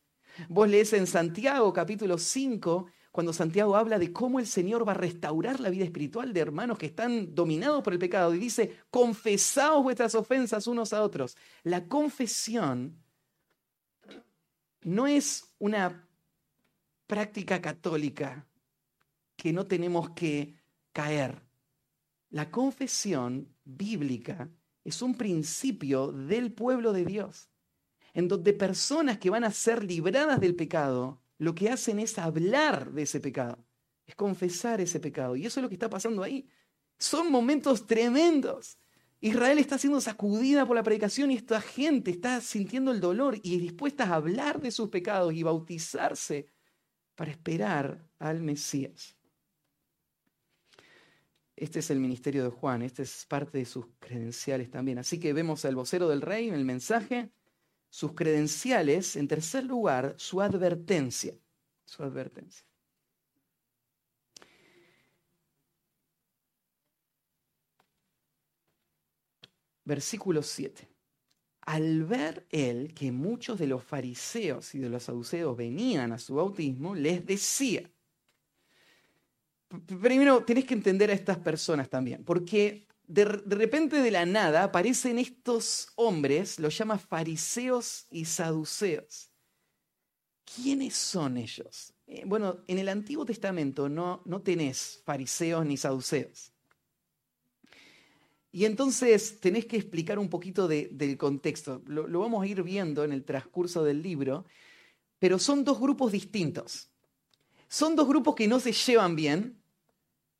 [0.47, 4.95] Vos lees en Santiago capítulo 5, cuando Santiago habla de cómo el Señor va a
[4.95, 9.83] restaurar la vida espiritual de hermanos que están dominados por el pecado y dice, confesaos
[9.83, 11.35] vuestras ofensas unos a otros.
[11.63, 12.97] La confesión
[14.83, 16.07] no es una
[17.05, 18.47] práctica católica
[19.35, 20.55] que no tenemos que
[20.93, 21.50] caer.
[22.31, 24.49] La confesión bíblica
[24.85, 27.49] es un principio del pueblo de Dios,
[28.13, 32.93] en donde personas que van a ser libradas del pecado, lo que hacen es hablar
[32.93, 33.67] de ese pecado,
[34.05, 35.35] es confesar ese pecado.
[35.35, 36.47] Y eso es lo que está pasando ahí.
[36.97, 38.77] Son momentos tremendos.
[39.19, 43.59] Israel está siendo sacudida por la predicación y esta gente está sintiendo el dolor y
[43.59, 46.47] dispuesta a hablar de sus pecados y bautizarse
[47.15, 49.17] para esperar al Mesías.
[51.61, 54.97] Este es el ministerio de Juan, este es parte de sus credenciales también.
[54.97, 57.29] Así que vemos al vocero del rey en el mensaje,
[57.87, 61.35] sus credenciales, en tercer lugar, su advertencia.
[61.85, 62.65] Su advertencia.
[69.85, 70.89] Versículo 7.
[71.61, 76.33] Al ver él que muchos de los fariseos y de los saduceos venían a su
[76.33, 77.87] bautismo, les decía,
[79.85, 85.19] primero tenés que entender a estas personas también, porque de, repente de la nada aparecen
[85.19, 89.29] estos hombres, los llama fariseos y saduceos.
[90.55, 91.93] ¿Quiénes son ellos?
[92.07, 96.51] Eh, bueno, en el Antiguo Testamento no, no tenés fariseos ni saduceos.
[98.53, 101.81] Y entonces tenés que explicar un poquito del contexto.
[101.85, 104.45] lo, vamos a ir viendo en el transcurso del libro,
[105.19, 106.89] pero son dos grupos distintos.
[107.69, 109.60] Son dos grupos que no se llevan bien,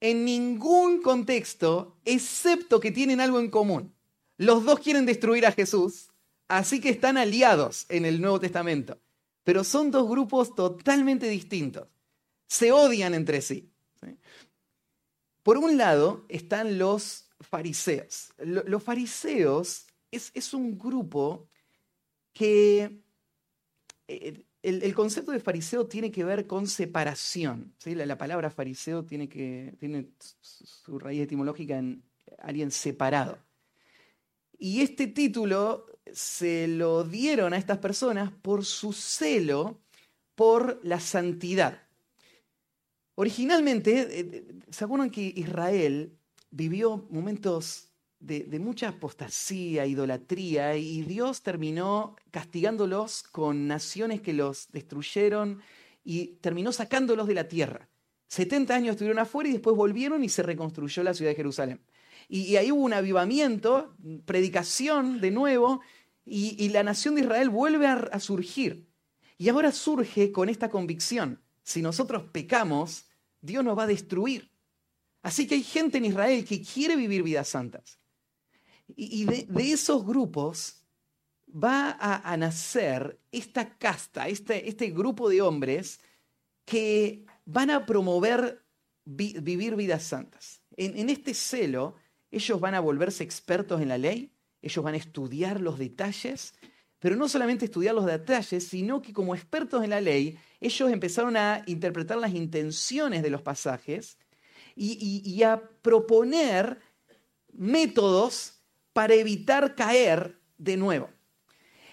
[0.02, 3.94] en ningún contexto, excepto que tienen algo en común.
[4.38, 6.10] Los dos quieren destruir a Jesús,
[6.48, 9.00] así que están aliados en el Nuevo Testamento.
[9.44, 11.88] Pero son dos grupos totalmente distintos.
[12.48, 13.72] Se odian entre sí.
[15.44, 18.34] Por un lado están los fariseos.
[18.38, 21.48] Los fariseos es, un grupo
[22.34, 23.02] que
[24.08, 27.74] eh, el, concepto de fariseo tiene que ver con separación.
[27.86, 30.10] La, palabra fariseo tiene, tiene
[30.42, 32.04] su raíz etimológica en
[32.40, 33.40] alguien separado.
[34.58, 39.82] Y este título se lo dieron a estas personas por su celo
[40.36, 41.82] por la santidad.
[43.16, 46.18] Originalmente, eh, eh, ¿se acuerdan que Israel
[46.50, 47.91] vivió momentos
[48.22, 55.62] de, mucha apostasía, idolatría, y Dios terminó castigándolos con naciones que los destruyeron
[56.04, 57.90] y terminó sacándolos de la tierra.
[58.28, 61.82] 70 años estuvieron afuera y después volvieron y se reconstruyó la ciudad de Jerusalén.
[62.30, 63.96] Y, ahí hubo un avivamiento,
[64.26, 65.82] predicación de nuevo,
[66.24, 68.88] y, la nación de Israel vuelve a surgir.
[69.38, 73.06] Y ahora surge con esta convicción, si nosotros pecamos,
[73.42, 74.52] Dios nos va a destruir.
[75.24, 78.01] Así que hay gente en Israel que quiere vivir vidas santas.
[78.96, 80.84] Y, de, esos grupos
[81.52, 86.00] va a, nacer esta casta, este, este, grupo de hombres
[86.66, 88.64] que van a promover
[89.04, 90.62] vivir vidas santas.
[90.78, 91.96] En, este celo,
[92.32, 94.32] ellos van a volverse expertos en la ley,
[94.62, 96.54] ellos van a estudiar los detalles,
[97.00, 101.36] pero no solamente estudiar los detalles, sino que como expertos en la ley, ellos empezaron
[101.36, 104.18] a interpretar las intenciones de los pasajes
[104.76, 106.80] y a proponer
[107.54, 108.61] métodos
[108.94, 111.10] para evitar caer de nuevo.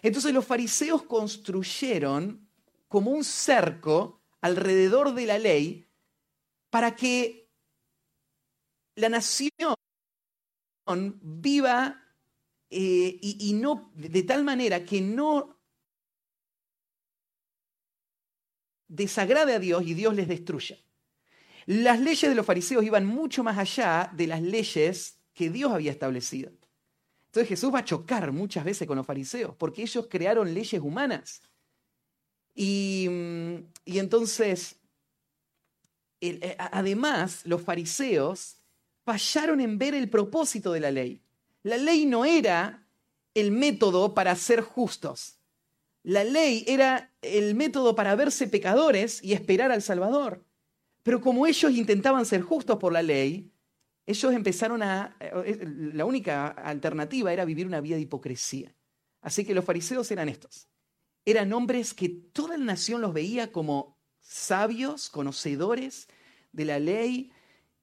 [0.02, 2.48] Entonces los fariseos construyeron
[2.88, 5.88] como un cerco alrededor de la ley
[6.70, 7.48] para que
[8.94, 9.52] la nación
[11.22, 12.02] viva
[12.70, 15.58] eh, y, y no de tal manera que no
[18.88, 20.78] desagrade a Dios y Dios les destruya.
[21.66, 25.92] Las leyes de los fariseos iban mucho más allá de las leyes que Dios había
[25.92, 26.57] establecido.
[27.28, 31.42] Entonces Jesús va a chocar muchas veces con los fariseos, porque ellos crearon leyes humanas.
[32.54, 33.06] Y,
[33.84, 34.76] entonces,
[36.20, 38.56] eh, además, los fariseos
[39.04, 41.20] fallaron en ver el propósito de la ley.
[41.62, 42.86] La ley no era
[43.34, 45.38] el método para ser justos.
[46.02, 50.42] La ley era el método para verse pecadores y esperar al Salvador.
[51.02, 53.50] Pero como ellos intentaban ser justos por la ley,
[54.08, 55.14] ellos empezaron a...
[55.20, 58.74] Eh, la única alternativa era vivir una vida de hipocresía.
[59.20, 60.66] Así que los fariseos eran estos.
[61.26, 66.08] Eran hombres que toda la nación los veía como sabios, conocedores
[66.52, 67.32] de la ley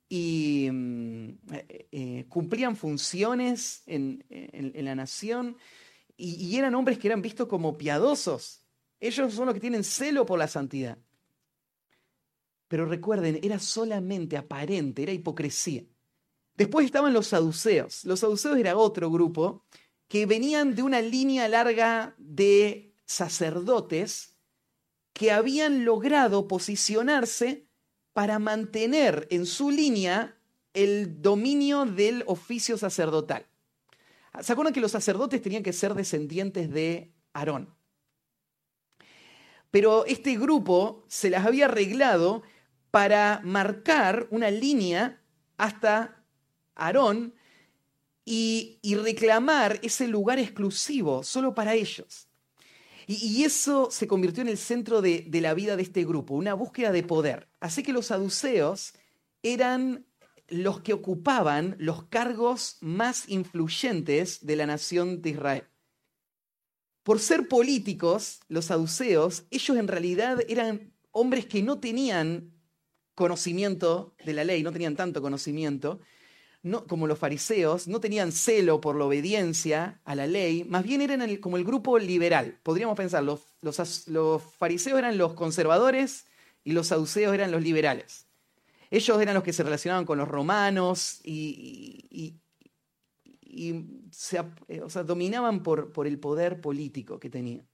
[0.10, 5.58] y mm, eh, eh, cumplían funciones en, la nación
[6.18, 8.64] y, eran hombres que eran vistos como piadosos.
[9.00, 10.98] Ellos son los que tienen celo por la santidad.
[12.68, 15.84] Pero recuerden, era solamente aparente, era hipocresía.
[16.56, 18.06] Después estaban los saduceos.
[18.06, 19.66] Los saduceos era otro grupo
[20.08, 24.38] que venían de una línea larga de sacerdotes
[25.14, 27.68] que habían logrado posicionarse
[28.14, 30.38] para mantener en su línea
[30.74, 33.46] el dominio del oficio sacerdotal.
[34.42, 37.74] ¿Se acuerdan que los sacerdotes tenían que ser descendientes de Aarón?
[39.72, 42.44] Pero este grupo se las había arreglado
[42.92, 45.22] para marcar una línea
[45.58, 46.15] hasta
[46.76, 47.34] Aarón
[48.24, 52.28] y, reclamar ese lugar exclusivo solo para ellos.
[53.08, 56.54] Y, eso se convirtió en el centro de, de la vida de este grupo, una
[56.54, 57.48] búsqueda de poder.
[57.60, 58.94] Así que los saduceos
[59.44, 60.06] eran
[60.48, 65.64] los que ocupaban los cargos más influyentes de la nación de Israel.
[67.04, 72.52] Por ser políticos, los saduceos, ellos en realidad eran hombres que no tenían
[73.14, 76.00] conocimiento de la ley, no tenían tanto conocimiento,
[76.88, 81.36] como los fariseos, no tenían celo por la obediencia a la ley, más bien eran
[81.38, 82.60] como el grupo liberal.
[82.64, 83.42] Podríamos pensar, los,
[84.58, 86.26] fariseos eran los conservadores
[86.64, 88.28] y los saduceos eran los liberales.
[88.90, 92.40] Ellos eran los que se relacionaban con los romanos y,
[94.12, 94.40] se,
[95.06, 97.68] dominaban por, el poder político que tenían.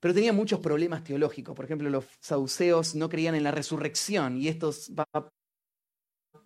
[0.00, 1.54] Pero tenía muchos problemas teológicos.
[1.54, 4.92] Por ejemplo, los saduceos no creían en la resurrección y estos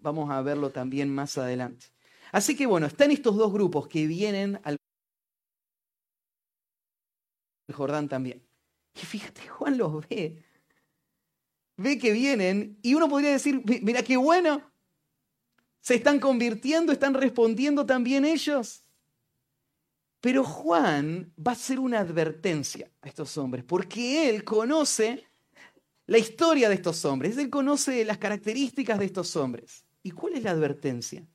[0.00, 1.86] vamos a verlo también más adelante.
[2.32, 4.76] Así que bueno, están estos dos grupos que vienen al
[7.72, 8.46] Jordán también.
[8.94, 10.42] Y fíjate, Juan los ve.
[11.76, 14.72] Ve que vienen y uno podría decir, mira qué bueno,
[15.80, 18.84] se están convirtiendo, están respondiendo también ellos.
[20.20, 25.28] Pero Juan va a hacer una advertencia a estos hombres, porque él conoce
[26.06, 29.84] la historia de estos hombres, él conoce las características de estos hombres.
[30.02, 31.26] ¿Y cuál es la advertencia?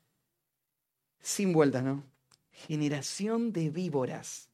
[1.20, 2.04] Sin vueltas, ¿no?
[2.52, 4.50] Generación de víboras.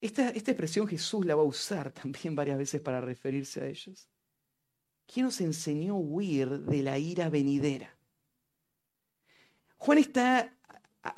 [0.00, 4.08] Esta, esta, expresión Jesús la va a usar también varias veces para referirse a ellos.
[5.06, 7.94] ¿Quién nos enseñó a huir de la ira venidera?
[9.78, 10.54] Juan está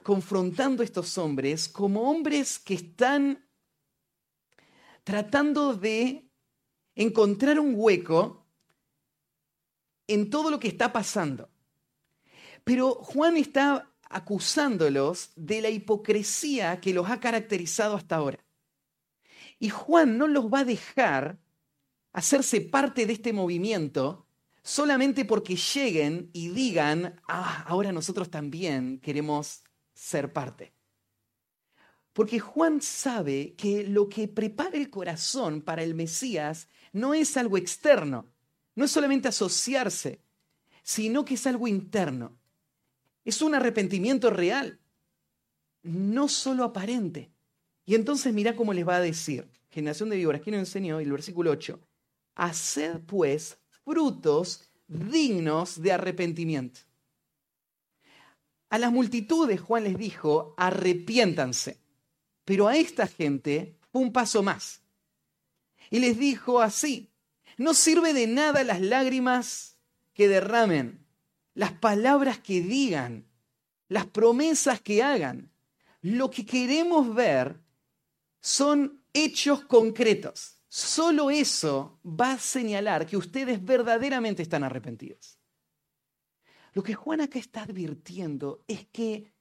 [0.03, 3.45] confrontando a estos hombres como hombres que están
[5.05, 6.29] tratando de
[6.95, 8.46] encontrar un hueco
[10.09, 11.51] en todo lo que está pasando.
[12.65, 18.45] Pero Juan está acusándolos de la hipocresía que los ha caracterizado hasta ahora.
[19.59, 21.39] Y Juan no los va a dejar
[22.13, 24.27] hacerse parte de este movimiento
[24.63, 29.63] solamente porque lleguen y digan, ah, ahora nosotros también queremos
[29.95, 30.73] ser parte.
[32.13, 37.59] Porque Juan sabe que lo que prepara el corazón para el Mesías no es algo
[37.59, 38.27] externo,
[38.77, 40.21] no es solamente asociarse,
[40.85, 42.39] sino que es algo interno.
[43.25, 44.79] Es un arrepentimiento real,
[45.83, 47.33] no solo aparente.
[47.85, 51.01] Y entonces mira cómo les va a decir, generación de víboras, ¿quién nos enseñó?
[51.01, 51.81] El versículo 8,
[52.37, 56.81] haced pues frutos dignos de arrepentimiento.
[58.69, 61.81] A las multitudes Juan les dijo, arrepiéntanse.
[62.45, 64.83] Pero a esta gente un paso más.
[65.91, 67.11] Y les dijo así,
[67.57, 69.77] no sirve de nada las lágrimas
[70.15, 71.07] que derramen,
[71.55, 73.27] las palabras que digan,
[73.89, 75.51] las promesas que hagan.
[76.03, 77.61] Lo que queremos ver
[78.41, 80.61] son hechos concretos.
[80.69, 85.39] Solo eso va a señalar que ustedes verdaderamente están arrepentidos.
[86.75, 89.33] Lo que Juan acá está advirtiendo es que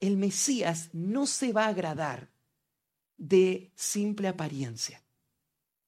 [0.00, 2.30] el Mesías no se va a agradar
[3.18, 5.02] de simple apariencia.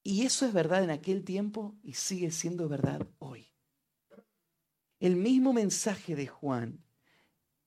[0.02, 3.50] Y eso es verdad en aquel tiempo y sigue siendo verdad hoy.
[4.98, 6.84] El mismo mensaje de Juan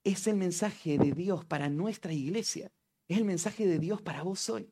[0.03, 2.71] es el mensaje de Dios para nuestra iglesia.
[3.07, 4.71] Es el mensaje de Dios para vos hoy.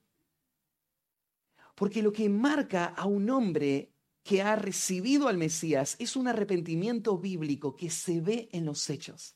[1.76, 3.92] Porque lo que marca a un hombre
[4.24, 9.36] que ha recibido al Mesías es un arrepentimiento bíblico que se ve en los hechos.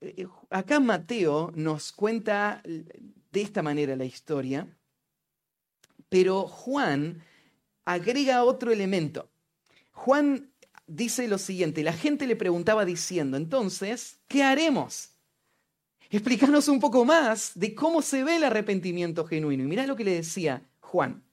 [0.00, 4.75] Eh, acá Mateo nos cuenta de esta manera la historia,
[6.08, 7.22] pero Juan
[7.84, 9.30] agrega otro elemento.
[9.92, 10.52] Juan
[10.86, 15.10] dice lo siguiente, la gente le preguntaba diciendo, entonces, ¿qué haremos?
[16.10, 19.64] Explícanos un poco más de cómo se ve el arrepentimiento genuino.
[19.64, 21.24] Y mirá lo que le decía Juan,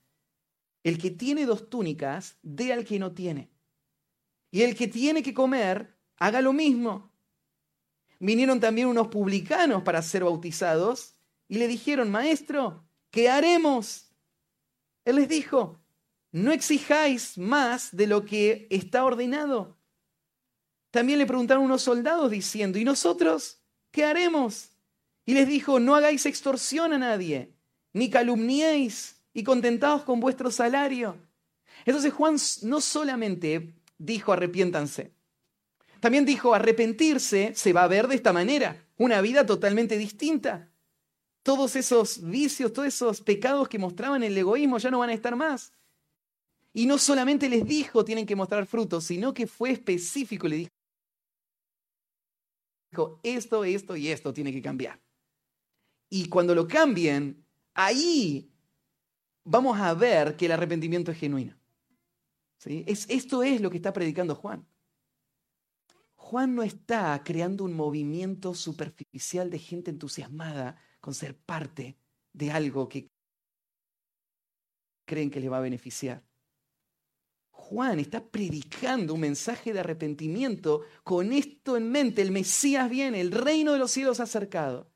[0.83, 3.51] el que tiene dos túnicas, dé al que no tiene.
[4.49, 7.11] Y el que tiene que comer, haga lo mismo.
[8.19, 11.15] Vinieron también unos publicanos para ser bautizados
[11.47, 14.12] y le dijeron, Maestro, ¿qué haremos?
[15.05, 15.79] Él les dijo,
[16.31, 19.77] no exijáis más de lo que está ordenado.
[20.91, 24.69] También le preguntaron unos soldados diciendo, ¿y nosotros qué haremos?
[25.25, 27.55] Y les dijo, no hagáis extorsión a nadie,
[27.93, 31.17] ni calumniéis, y contentados con vuestro salario.
[31.85, 35.11] Entonces Juan no solamente dijo arrepiéntanse,
[35.99, 40.69] también dijo arrepentirse se va a ver de esta manera, una vida totalmente distinta.
[41.43, 45.35] Todos esos vicios, todos esos pecados que mostraban el egoísmo ya no van a estar
[45.35, 45.73] más.
[46.73, 50.71] Y no solamente les dijo tienen que mostrar frutos, sino que fue específico, le dijo,
[53.23, 54.99] esto, esto y esto tiene que cambiar.
[56.09, 58.51] Y cuando lo cambien, ahí
[59.43, 61.55] vamos a ver que el arrepentimiento es genuino.
[62.57, 62.83] ¿Sí?
[62.87, 64.65] Es, esto es lo que está predicando Juan.
[66.15, 71.97] Juan no está creando un movimiento superficial de gente entusiasmada con ser parte
[72.31, 73.09] de algo que
[75.03, 76.23] creen que le va a beneficiar.
[77.51, 82.21] Juan está predicando un mensaje de arrepentimiento con esto en mente.
[82.21, 84.93] El Mesías viene, el reino de los cielos ha acercado.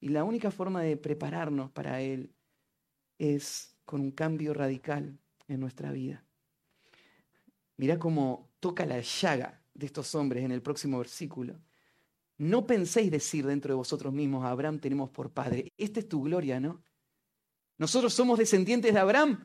[0.00, 2.32] Y la única forma de prepararnos para Él
[3.18, 6.24] es con un cambio radical en nuestra vida.
[7.76, 11.60] Mira cómo toca la llaga de estos hombres en el próximo versículo.
[12.40, 15.74] No penséis decir dentro de vosotros mismos, Abraham tenemos por padre.
[15.76, 16.82] Esta es tu gloria, ¿no?
[17.76, 19.44] Nosotros somos descendientes de Abraham.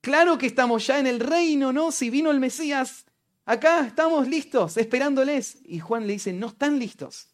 [0.00, 1.92] Claro que estamos ya en el reino, ¿no?
[1.92, 3.04] Si vino el Mesías,
[3.44, 5.58] acá estamos listos, esperándoles.
[5.64, 7.28] Y Juan le dice, no están listos.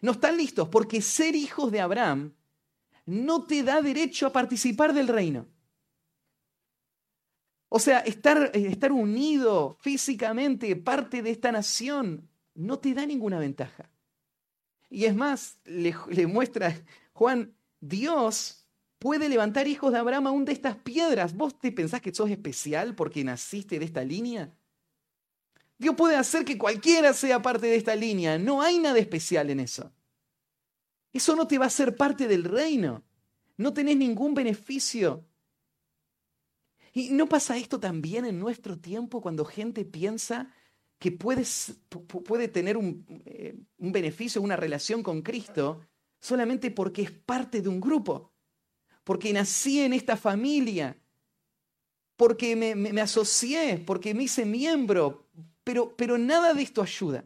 [0.00, 2.32] No están listos porque ser hijos de Abraham
[3.06, 5.48] no te da derecho a participar del reino.
[7.76, 13.40] O sea, estar, eh, estar unido físicamente, parte de esta nación, no te da ninguna
[13.40, 13.90] ventaja.
[14.88, 15.92] Y es más, le,
[16.28, 16.72] muestra
[17.14, 18.64] Juan, Dios
[19.00, 21.34] puede levantar hijos de Abraham aún de estas piedras.
[21.34, 24.54] ¿Vos te pensás que sos especial porque naciste de esta línea?
[25.76, 28.38] Dios puede hacer que cualquiera sea parte de esta línea.
[28.38, 29.92] No hay nada especial en eso.
[31.12, 33.02] Eso no te va a ser parte del reino.
[33.56, 35.26] No tenés ningún beneficio.
[36.96, 40.48] ¿Y no pasa esto también en nuestro tiempo cuando gente piensa
[41.00, 41.44] que puede,
[42.24, 45.84] puede tener un, eh, un beneficio, una relación con Cristo
[46.20, 48.32] solamente porque es parte de un grupo?
[49.02, 50.96] Porque nací en esta familia,
[52.16, 55.26] porque me, me, asocié, porque me hice miembro,
[55.64, 57.24] pero, pero nada de esto ayuda.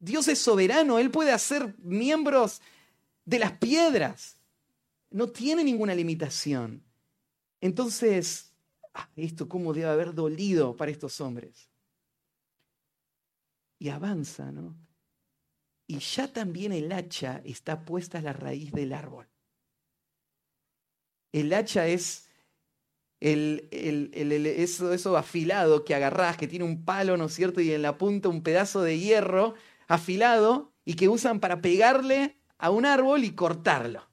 [0.00, 2.60] Dios es soberano, Él puede hacer miembros
[3.24, 4.36] de las piedras.
[5.10, 6.82] No tiene ninguna limitación.
[7.60, 8.45] Entonces,
[8.96, 11.70] ah, esto cómo debe haber dolido para estos hombres.
[13.78, 14.74] Y avanza, ¿no?
[15.86, 19.28] Y ya también el hacha está puesta a la raíz del árbol.
[21.32, 22.28] El hacha es
[23.20, 27.60] el, eso, eso afilado que agarrás, que tiene un palo, ¿no es cierto?
[27.60, 29.54] Y en la punta un pedazo de hierro
[29.86, 34.08] afilado y que usan para pegarle a un árbol y cortarlo.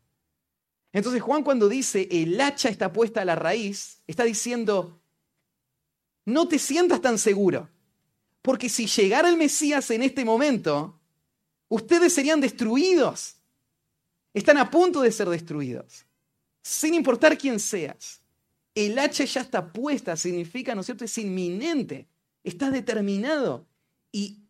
[0.93, 5.01] Entonces Juan cuando dice el hacha está puesta a la raíz, está diciendo,
[6.25, 7.67] no te sientas tan seguro,
[8.43, 10.99] porque si llegara el Mesías en este momento,
[11.67, 13.37] ustedes serían destruidos.
[14.33, 16.05] Están a punto de ser destruidos,
[16.61, 18.21] sin importar quién seas.
[18.75, 21.05] El hacha ya está puesta, significa, ¿no es cierto?
[21.05, 22.07] Es inminente,
[22.43, 23.67] está determinado.
[24.11, 24.43] Y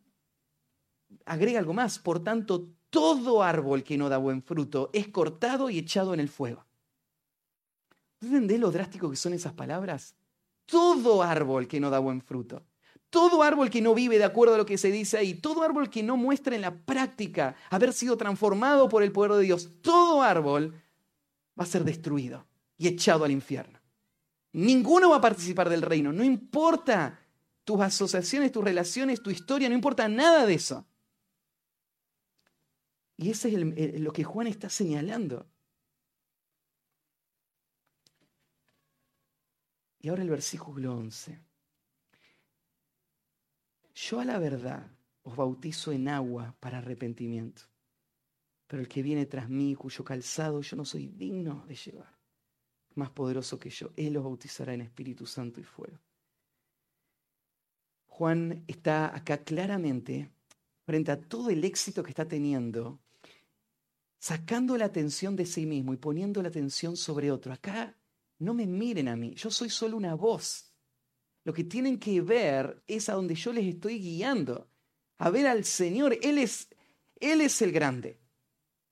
[1.25, 5.79] agrega algo más, por tanto, todo árbol que no da buen fruto es cortado y
[5.79, 6.63] echado en el fuego.
[8.21, 10.13] ¿Entendés lo drástico que son esas palabras?
[10.67, 12.61] Todo árbol que no da buen fruto,
[13.09, 15.89] todo árbol que no vive de acuerdo a lo que se dice ahí, todo árbol
[15.89, 20.21] que no muestra en la práctica haber sido transformado por el poder de Dios, todo
[20.21, 20.79] árbol
[21.59, 22.45] va a ser destruido
[22.77, 23.79] y echado al infierno.
[24.51, 27.19] Ninguno va a participar del reino, no importa
[27.63, 30.85] tus asociaciones, tus relaciones, tu historia, no importa nada de eso.
[33.17, 35.47] Y eso es lo que Juan está señalando.
[39.99, 41.39] Y ahora el versículo 11.
[43.95, 44.91] Yo a la verdad
[45.21, 47.61] os bautizo en agua para arrepentimiento,
[48.67, 52.17] pero el que viene tras mí, cuyo calzado yo no soy digno de llevar,
[52.95, 55.99] más poderoso que yo, él os bautizará en Espíritu Santo y fuego.
[58.07, 60.31] Juan está acá claramente
[60.85, 62.99] frente a todo el éxito que está teniendo
[64.23, 67.51] sacando la atención de sí mismo y poniendo la atención sobre otro.
[67.51, 67.93] Acá
[68.39, 70.71] no me miren a mí, yo soy solo una voz.
[71.43, 74.69] Lo que tienen que ver es a donde yo les estoy guiando,
[75.17, 76.17] a ver al Señor.
[76.21, 76.69] Él es,
[77.19, 78.17] Él es el grande.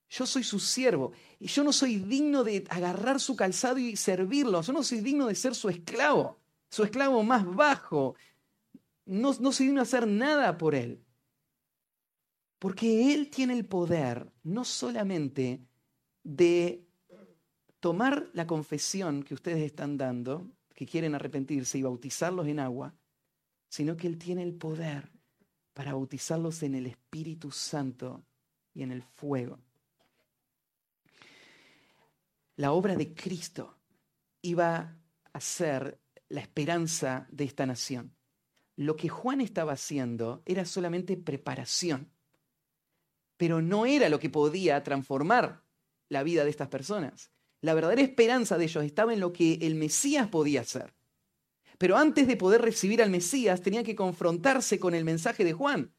[0.09, 4.61] Yo soy su siervo y yo no soy digno de agarrar su calzado y servirlo.
[4.61, 8.15] Yo no soy digno de ser su esclavo, su esclavo más bajo.
[9.05, 11.05] No, no soy digno de hacer nada por Él.
[12.61, 15.65] Porque Él tiene el poder no solamente
[16.23, 16.85] de
[17.79, 22.93] tomar la confesión que ustedes están dando, que quieren arrepentirse y bautizarlos en agua,
[23.67, 25.09] sino que Él tiene el poder
[25.73, 28.23] para bautizarlos en el Espíritu Santo
[28.75, 29.57] y en el fuego.
[32.57, 33.75] La obra de Cristo
[34.43, 34.99] iba
[35.33, 38.13] a ser la esperanza de esta nación.
[38.75, 42.11] Lo que Juan estaba haciendo era solamente preparación
[43.41, 45.63] pero no era lo que podía transformar
[46.09, 47.31] la vida de estas personas.
[47.59, 50.93] La verdadera esperanza de ellos estaba en lo que el Mesías podía hacer.
[51.79, 55.91] Pero antes de poder recibir al Mesías, tenía que confrontarse con el mensaje de Juan.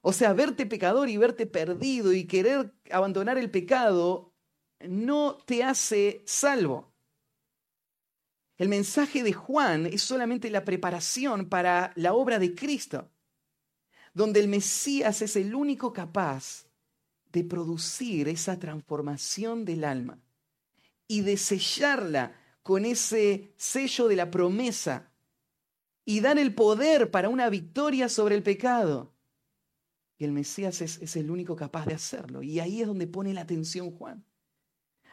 [0.00, 4.34] O sea, verte pecador y verte perdido y querer abandonar el pecado
[4.80, 6.92] no te hace salvo.
[8.56, 13.12] El mensaje de Juan es solamente la preparación para la obra de Cristo
[14.16, 16.64] donde el Mesías es el único capaz
[17.32, 20.18] de producir esa transformación del alma
[21.06, 25.12] y de sellarla con ese sello de la promesa
[26.06, 29.12] y dar el poder para una victoria sobre el pecado.
[30.16, 32.42] Y el Mesías es, es, el único capaz de hacerlo.
[32.42, 34.24] Y ahí es donde pone la atención Juan.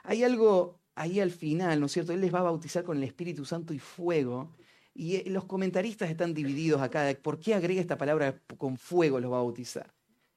[0.04, 2.14] Hay algo ahí al final, ¿no es cierto?
[2.14, 4.56] Él les va a bautizar con el Espíritu Santo y fuego.
[4.94, 9.32] Y eh, los comentaristas están divididos acá por qué agrega esta palabra con fuego los
[9.32, 9.94] va a bautizar.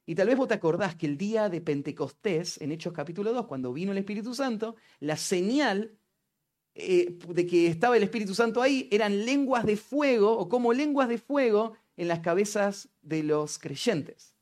[0.06, 3.46] Y tal vez vos te acordás que el día de Pentecostés, en Hechos capítulo 2,
[3.46, 5.98] cuando vino el Espíritu Santo, la señal
[6.76, 11.08] eh, de que estaba el Espíritu Santo ahí eran lenguas de fuego o como lenguas
[11.08, 14.34] de fuego en las cabezas de los creyentes.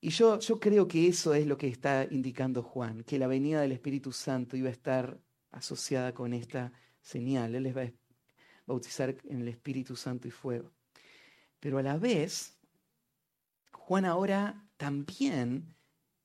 [0.00, 3.60] Y yo, yo creo que eso es lo que está indicando Juan, que la venida
[3.60, 5.18] del Espíritu Santo iba a estar
[5.50, 6.72] asociada con esta
[7.08, 7.54] señal.
[7.54, 7.92] Él les va a
[8.66, 10.70] bautizar en el Espíritu Santo y fuego.
[11.58, 12.56] Pero a la vez,
[13.72, 15.74] Juan ahora también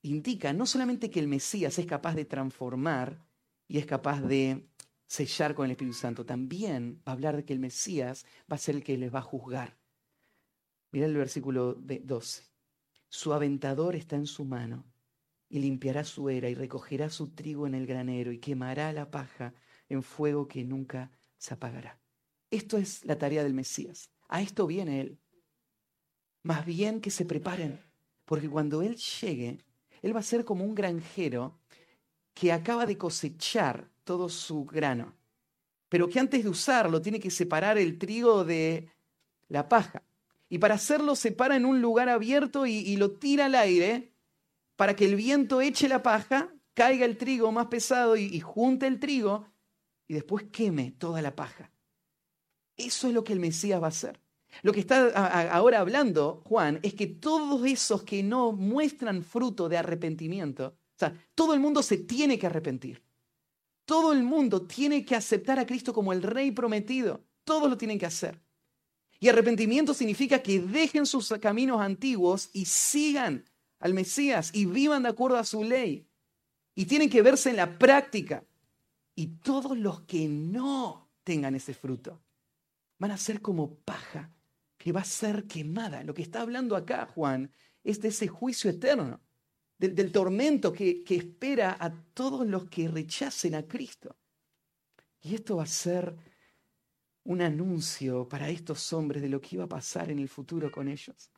[0.01, 3.25] indica no solamente que el Mesías es capaz de transformar
[3.67, 4.67] y es capaz de
[5.07, 8.59] sellar con el Espíritu Santo, también va a hablar de que el Mesías va a
[8.59, 9.77] ser el que les va a juzgar.
[10.91, 12.43] Mira el versículo 12.
[13.09, 14.85] Su aventador está en su mano
[15.49, 19.53] y limpiará su era y recogerá su trigo en el granero y quemará la paja
[19.93, 21.99] en fuego que nunca se apagará.
[22.51, 24.09] Esto es la tarea del Mesías.
[24.27, 25.19] A esto viene Él.
[26.43, 27.79] Más bien que se preparen,
[28.25, 29.59] porque cuando Él llegue,
[30.01, 31.57] Él va a ser como un granjero
[32.33, 35.13] que acaba de cosechar todo su grano,
[35.89, 38.89] pero que antes de usarlo tiene que separar el trigo de
[39.47, 40.03] la paja.
[40.49, 44.13] Y para hacerlo separa en un lugar abierto y, lo tira al aire
[44.75, 48.87] para que el viento eche la paja, caiga el trigo más pesado y, y junte
[48.87, 49.47] el trigo
[50.07, 51.71] y después queme toda la paja.
[52.75, 54.19] Eso es lo que el Mesías va a hacer.
[54.61, 55.07] Lo que está
[55.51, 61.13] ahora hablando Juan es que todos esos que no muestran fruto de arrepentimiento, o sea,
[61.33, 63.03] todo el mundo se tiene que arrepentir.
[63.85, 67.25] Todo el mundo tiene que aceptar a Cristo como el rey prometido.
[67.43, 68.39] Todos lo tienen que hacer.
[69.19, 73.45] Y arrepentimiento significa que dejen sus caminos antiguos y sigan
[73.79, 76.07] al Mesías y vivan de acuerdo a su ley.
[76.75, 78.45] Y tienen que verse en la práctica.
[79.15, 82.21] Y todos los que no tengan ese fruto
[82.97, 84.33] van a ser como paja
[84.77, 86.03] que va a ser quemada.
[86.03, 87.51] Lo que está hablando acá Juan
[87.83, 89.21] es de ese juicio eterno,
[89.77, 94.17] del, tormento que, espera a todos los que rechacen a Cristo.
[95.21, 96.15] Y esto va a ser
[97.23, 100.87] un anuncio para estos hombres de lo que iba a pasar en el futuro con
[100.87, 101.29] ellos,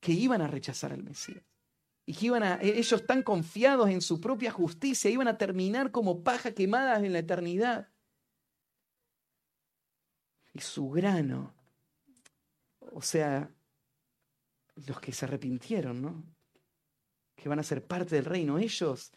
[0.00, 1.53] que iban a rechazar al Mesías
[2.06, 5.90] y que iban a, e, ellos tan confiados en su propia justicia, iban a terminar
[5.90, 7.88] como paja quemadas en la eternidad.
[10.52, 11.54] Y su grano,
[12.92, 13.50] o sea,
[14.86, 16.24] los que se arrepintieron, ¿no?
[17.34, 19.12] Que van a ser parte del reino, ellos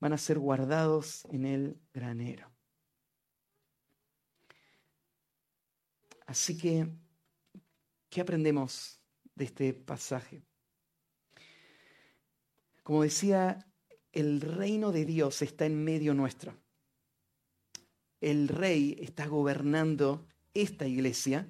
[0.00, 2.50] van a ser guardados en el granero.
[6.26, 6.88] Así que,
[8.08, 9.00] ¿qué aprendemos
[9.34, 10.44] de este pasaje?
[12.82, 13.66] Como decía,
[14.12, 16.56] el reino de Dios está en medio nuestro.
[18.20, 21.48] El rey está gobernando esta iglesia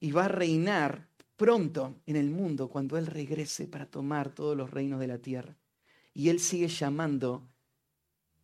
[0.00, 4.70] y va a reinar pronto en el mundo cuando Él regrese para tomar todos los
[4.70, 5.56] reinos de la tierra.
[6.12, 7.48] Y Él sigue llamando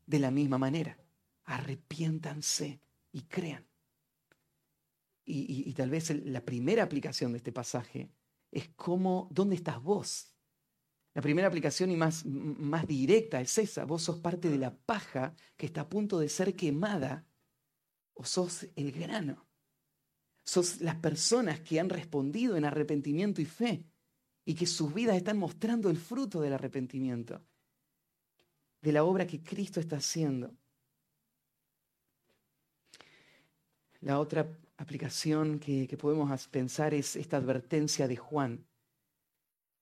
[0.06, 0.98] de la misma manera.
[1.44, 2.80] Arrepiéntanse
[3.12, 3.66] y crean.
[5.30, 8.10] Y, tal vez la primera aplicación de este pasaje
[8.50, 10.32] es cómo, ¿dónde estás vos?
[11.14, 13.85] La primera aplicación y más, más directa es esa.
[13.85, 17.26] Vos sos parte de la paja que está a punto de ser quemada
[18.14, 19.47] o sos el grano.
[20.44, 23.85] Sos las personas que han respondido en arrepentimiento y fe
[24.44, 27.44] y que sus vidas están mostrando el fruto del arrepentimiento,
[28.80, 30.56] de la obra que Cristo está haciendo.
[34.01, 34.48] La otra
[34.78, 38.64] aplicación que, podemos pensar es esta advertencia de Juan,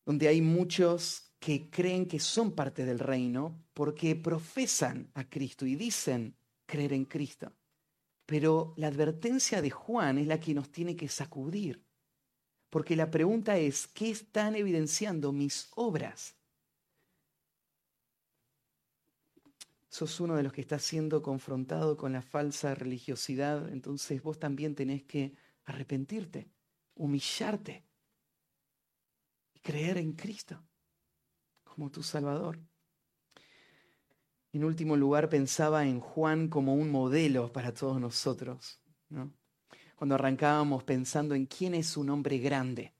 [0.07, 5.74] donde hay muchos que creen que son parte del reino porque profesan a Cristo y
[5.74, 7.53] dicen creer en Cristo.
[8.24, 11.85] Pero la advertencia de Juan es la que nos tiene que sacudir.
[12.70, 16.37] Porque la pregunta es, ¿qué están evidenciando mis obras?
[19.89, 24.74] Sos uno de los que está siendo confrontado con la falsa religiosidad, entonces vos también
[24.74, 25.35] tenés que
[25.65, 26.49] arrepentirte,
[26.95, 27.86] humillarte
[29.66, 30.64] creer en Cristo
[31.64, 32.60] como tu Salvador.
[34.52, 38.80] En último lugar, pensaba en Juan como un modelo para todos nosotros.
[39.97, 42.94] Cuando arrancábamos pensando en quién es un hombre grande,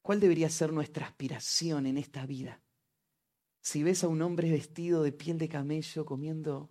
[0.00, 2.62] cuál debería ser nuestra aspiración en esta vida.
[3.60, 6.70] Si ves a un hombre vestido de piel de camello comiendo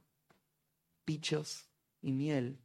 [1.04, 1.70] pichos
[2.02, 2.62] y miel,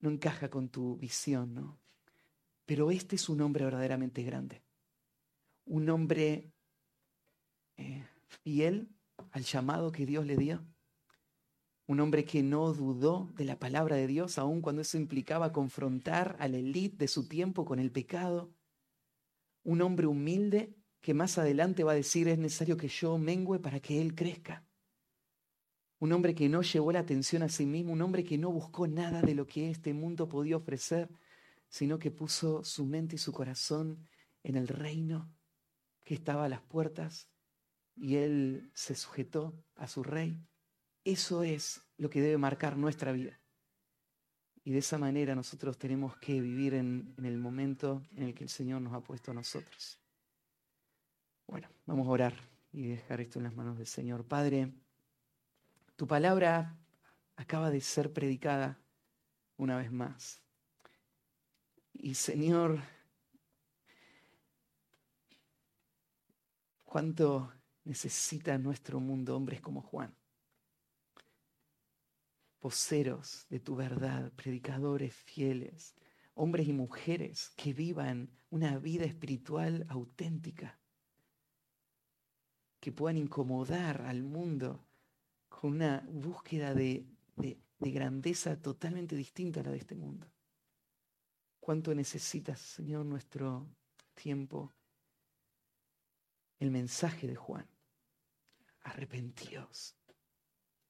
[0.00, 1.78] no encaja con tu visión, ¿no?
[2.64, 4.65] Pero este es un hombre verdaderamente grande.
[5.66, 6.52] Un hombre
[7.76, 8.06] eh,
[8.42, 8.88] fiel
[9.32, 10.64] al llamado que Dios le dio.
[11.86, 16.36] Un hombre que no dudó de la palabra de Dios, aun cuando eso implicaba confrontar
[16.40, 18.52] a la élite de su tiempo con el pecado.
[19.62, 23.80] Un hombre humilde que más adelante va a decir es necesario que yo mengüe para
[23.80, 24.64] que Él crezca.
[25.98, 28.86] Un hombre que no llevó la atención a sí mismo, un hombre que no buscó
[28.86, 31.08] nada de lo que este mundo podía ofrecer,
[31.68, 34.06] sino que puso su mente y su corazón
[34.42, 35.35] en el reino
[36.06, 37.28] que estaba a las puertas
[37.96, 40.40] y él se sujetó a su rey.
[41.04, 43.40] Eso es lo que debe marcar nuestra vida.
[44.62, 48.50] Y de esa manera nosotros tenemos que vivir en, el momento en el que el
[48.50, 50.00] Señor nos ha puesto a nosotros.
[51.48, 52.34] Bueno, vamos a orar
[52.72, 54.24] y dejar esto en las manos del Señor.
[54.24, 54.72] Padre,
[55.96, 56.78] tu palabra
[57.34, 58.78] acaba de ser predicada
[59.56, 60.40] una vez más.
[61.92, 62.80] Y Señor,
[66.96, 67.52] cuánto
[67.84, 70.16] necesita nuestro mundo hombres como Juan,
[72.58, 75.94] voceros de tu verdad, predicadores fieles,
[76.32, 80.80] hombres y mujeres que vivan una vida espiritual auténtica,
[82.80, 84.88] que puedan incomodar al mundo
[85.50, 87.04] con una búsqueda de,
[87.36, 90.32] de, grandeza totalmente distinta a la de este mundo.
[91.60, 93.68] ¿Cuánto necesitas, Señor, nuestro
[94.14, 94.72] tiempo?
[96.58, 97.68] El mensaje de Juan
[98.86, 99.96] arrepentíos,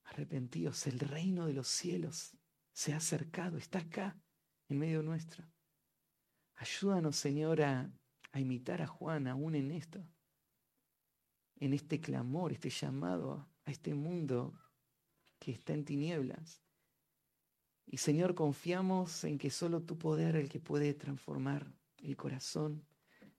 [0.04, 2.36] arrepentíos, el reino de los cielos
[2.72, 4.20] se ha acercado, está acá,
[4.68, 5.44] en medio nuestro.
[6.56, 7.90] Ayúdanos, Señor, a,
[8.34, 10.06] imitar a Juan aún en esto,
[11.56, 14.60] en este clamor, este llamado a este mundo
[15.38, 16.62] que está en tinieblas.
[17.86, 22.86] Y Señor, confiamos en que solo tu poder es el que puede transformar el corazón.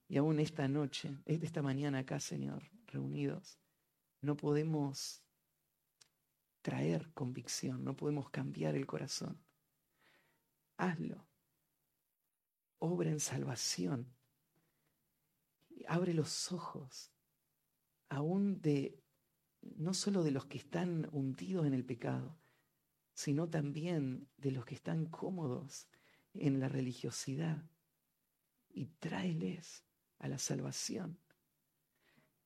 [0.08, 3.58] Y aún esta noche, esta mañana acá, Señor, reunidos,
[4.22, 5.22] no podemos
[6.62, 9.38] traer convicción, no podemos cambiar el corazón.
[10.78, 11.26] Hazlo.
[12.78, 14.14] Obra en salvación.
[15.86, 17.12] Abre los ojos,
[18.08, 19.02] aún de,
[19.60, 22.38] no solo de los que están hundidos en el pecado,
[23.12, 25.88] sino también de los que están cómodos
[26.34, 27.62] en la religiosidad.
[28.70, 29.87] Y tráeles
[30.18, 31.18] a la salvación.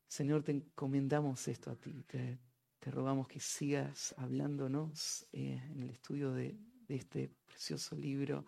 [0.09, 2.03] Señor, te encomendamos esto a ti.
[2.07, 2.39] Te,
[2.91, 6.59] rogamos que sigas hablándonos eh, en el estudio de,
[6.89, 8.45] de este precioso libro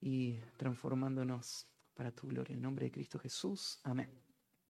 [0.00, 2.54] y transformándonos para tu gloria.
[2.54, 3.80] En nombre de Cristo Jesús.
[3.82, 4.27] Amén.